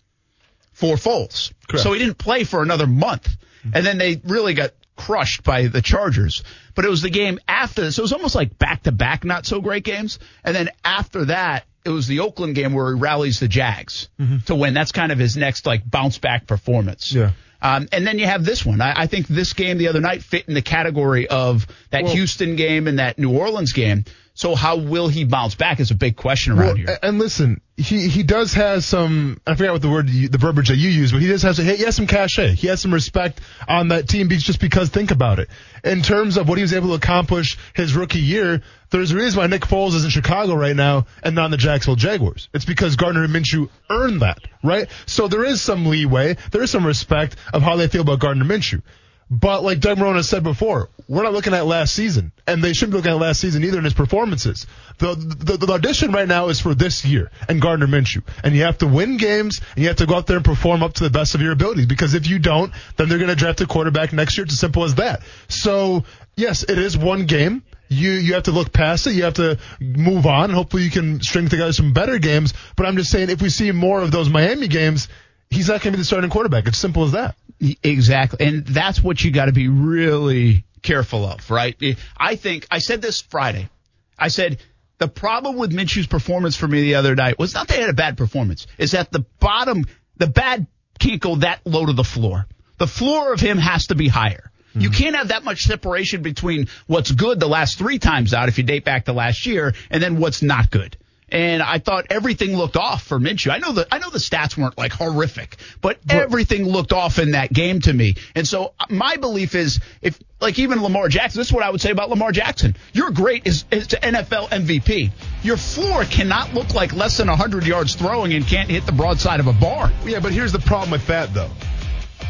[0.73, 1.53] for Foles.
[1.67, 1.83] Correct.
[1.83, 3.29] So he didn't play for another month.
[3.73, 6.43] And then they really got crushed by the Chargers.
[6.75, 9.45] But it was the game after, so it was almost like back to back not
[9.45, 10.19] so great games.
[10.43, 14.09] And then after that, it was the Oakland game where he rallies the Jags
[14.45, 14.73] to win.
[14.73, 17.13] That's kind of his next like bounce back performance.
[17.13, 17.31] Yeah.
[17.61, 18.81] Um, and then you have this one.
[18.81, 22.13] I, I think this game the other night fit in the category of that Well-
[22.13, 24.05] Houston game and that New Orleans game.
[24.35, 26.99] So how will he bounce back is a big question around Well, here.
[27.01, 29.41] and listen, he he does have some.
[29.47, 31.55] I forgot what the word, you- the verbiage that you use, but he does have
[31.55, 31.65] some.
[31.65, 32.53] He has some cachet.
[32.53, 34.89] He has some respect on that team just because.
[34.89, 35.49] Think about it.
[35.83, 39.39] In terms of what he was able to accomplish his rookie year, there's a reason
[39.39, 42.49] why Nick Foles is in Chicago right now and not in the Jacksonville Jaguars.
[42.53, 44.89] It's because Gardner and Minshew earned that, right?
[45.05, 46.37] So there is some leeway.
[46.51, 48.81] There is some respect of how they feel about Gardner Minshew.
[49.29, 52.71] But like Doug Marrone has said before, we're not looking at last season, and they
[52.71, 54.65] shouldn't be looking at last season either in his performances.
[54.99, 58.63] The, the the audition right now is for this year and Gardner Minshew, and you
[58.63, 61.03] have to win games and you have to go out there and perform up to
[61.03, 61.87] the best of your abilities.
[61.87, 64.45] Because if you don't, then they're going to draft a quarterback next year.
[64.45, 65.23] It's as simple as that.
[65.49, 66.05] So
[66.37, 67.63] yes, it is one game.
[67.89, 69.13] You you have to look past it.
[69.13, 70.49] You have to move on.
[70.49, 72.53] Hopefully, you can string together some better games.
[72.75, 75.07] But I'm just saying, if we see more of those Miami games,
[75.49, 76.67] he's not going to be the starting quarterback.
[76.67, 77.35] It's simple as that.
[77.83, 78.45] Exactly.
[78.45, 81.75] And that's what you got to be really careful of, right?
[82.17, 83.69] I think I said this Friday.
[84.17, 84.59] I said
[84.99, 87.89] the problem with Minshew's performance for me the other night was not that he had
[87.89, 89.85] a bad performance, is that the bottom,
[90.17, 90.67] the bad
[90.99, 92.47] can't go that low to the floor.
[92.77, 94.51] The floor of him has to be higher.
[94.81, 98.57] You can't have that much separation between what's good the last three times out if
[98.57, 100.97] you date back to last year and then what's not good.
[101.29, 103.51] And I thought everything looked off for Minshew.
[103.51, 107.31] I know the I know the stats weren't like horrific, but, everything looked off in
[107.31, 108.15] that game to me.
[108.33, 111.69] And so uh, my belief is if like even Lamar Jackson, this is what I
[111.69, 112.77] would say about Lamar Jackson.
[112.93, 115.11] You're great as, as an NFL MVP.
[115.43, 119.41] Your floor cannot look like less than 100 yards throwing and can't hit the broadside
[119.41, 119.91] of a barn.
[120.05, 121.49] Yeah, but here's the problem with that, though.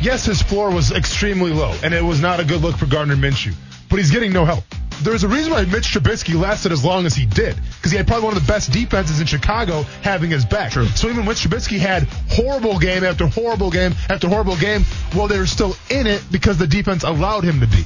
[0.02, 3.16] Yes, his floor was extremely low, and it was not a good look for Gardner
[3.16, 3.54] Minshew.
[3.90, 4.64] But he's getting no help.
[5.02, 8.08] There's a reason why Mitch Trubisky lasted as long as he did, because he had
[8.08, 10.72] probably one of the best defenses in Chicago having his back.
[10.72, 10.88] True.
[10.88, 14.84] So even Mitch Trubisky had horrible game after horrible game after horrible game,
[15.16, 17.86] well, they were still in it because the defense allowed him to be.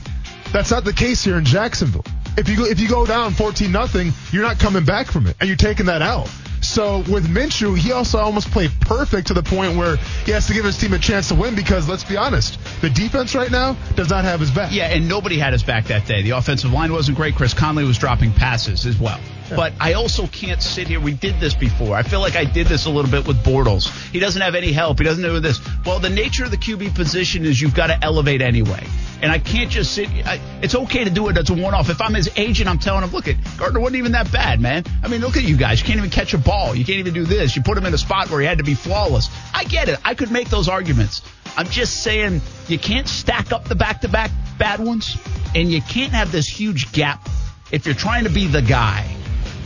[0.52, 2.06] That's not the case here in Jacksonville.
[2.38, 5.36] If you go, if you go down 14 nothing, you're not coming back from it,
[5.40, 6.30] and you're taking that out.
[6.62, 10.54] So with Minshew, he also almost played perfect to the point where he has to
[10.54, 13.76] give his team a chance to win because let's be honest, the defense right now
[13.96, 14.72] does not have his back.
[14.72, 16.22] Yeah, and nobody had his back that day.
[16.22, 17.36] The offensive line wasn't great.
[17.36, 19.20] Chris Conley was dropping passes as well.
[19.56, 21.00] But I also can't sit here.
[21.00, 21.96] We did this before.
[21.96, 23.90] I feel like I did this a little bit with Bortles.
[24.12, 25.00] He doesn't have any help.
[25.00, 25.60] He doesn't do this.
[25.86, 28.88] Well, the nature of the QB position is you've got to elevate anyway.
[29.22, 30.10] And I can't just sit.
[30.26, 31.90] I, it's okay to do it as a one-off.
[31.90, 34.84] If I'm his agent, I'm telling him, look, it Gardner wasn't even that bad, man.
[35.04, 35.80] I mean, look at you guys.
[35.80, 36.51] You can't even catch a ball.
[36.76, 37.56] You can't even do this.
[37.56, 39.30] You put him in a spot where he had to be flawless.
[39.54, 40.00] I get it.
[40.04, 41.22] I could make those arguments.
[41.58, 45.18] I'm just saying you can't stack up the back-to-back bad ones,
[45.56, 47.28] and you can't have this huge gap
[47.72, 49.18] if you're trying to be the guy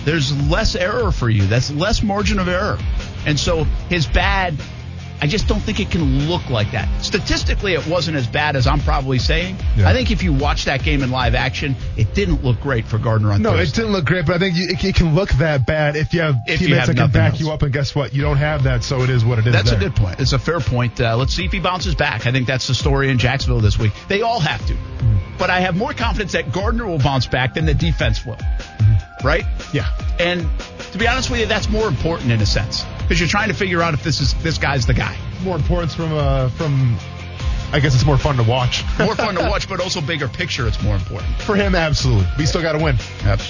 [0.05, 1.47] there's less error for you.
[1.47, 2.77] That's less margin of error.
[3.25, 4.55] And so his bad,
[5.22, 6.88] I just don't think it can look like that.
[7.03, 9.57] Statistically, it wasn't as bad as I'm probably saying.
[9.78, 9.89] Yeah.
[9.89, 12.97] I think if you watch that game in live action, it didn't look great for
[12.97, 15.30] Gardner on No, it didn't look great, but I think you, it, it can look
[15.32, 17.41] that bad if you have If you teammates have that can back else.
[17.41, 17.61] you up.
[17.63, 18.13] And guess what?
[18.13, 19.53] You don't have that, so it is what it is.
[19.53, 20.20] That's a good point.
[20.20, 20.99] It's a fair point.
[20.99, 22.26] Uh, let's see if he bounces back.
[22.28, 23.93] I think that's the story in Jacksonville this week.
[24.07, 24.78] They all have to.
[25.38, 28.38] But I have more confidence that Gardner will bounce back than the defense will.
[29.24, 29.43] Right?
[29.74, 29.88] Yeah.
[30.20, 30.47] And
[30.95, 33.53] to be honest with you, that's more important in a sense because you're trying to
[33.53, 35.17] figure out if this is this guy's the guy.
[35.43, 36.97] More importance from uh, from.
[37.73, 38.83] I guess it's more fun to watch.
[38.99, 40.65] More fun to watch, but also bigger picture.
[40.67, 41.35] It's more important.
[41.41, 42.25] for him, absolutely.
[42.37, 42.95] We still got to win.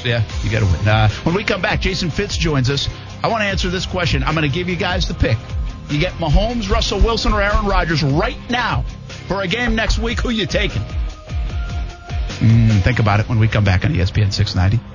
[0.03, 0.87] Yeah, you got to win.
[0.87, 2.89] Uh, when we come back, Jason Fitz joins us.
[3.21, 4.23] I want to answer this question.
[4.23, 5.37] I'm going to give you guys the pick.
[5.89, 8.83] You get Mahomes, Russell Wilson, or Aaron Rodgers right now
[9.27, 10.21] for a game next week.
[10.21, 10.81] Who you taking?
[12.39, 14.94] Mm, think about it when we come back on ESPN 690.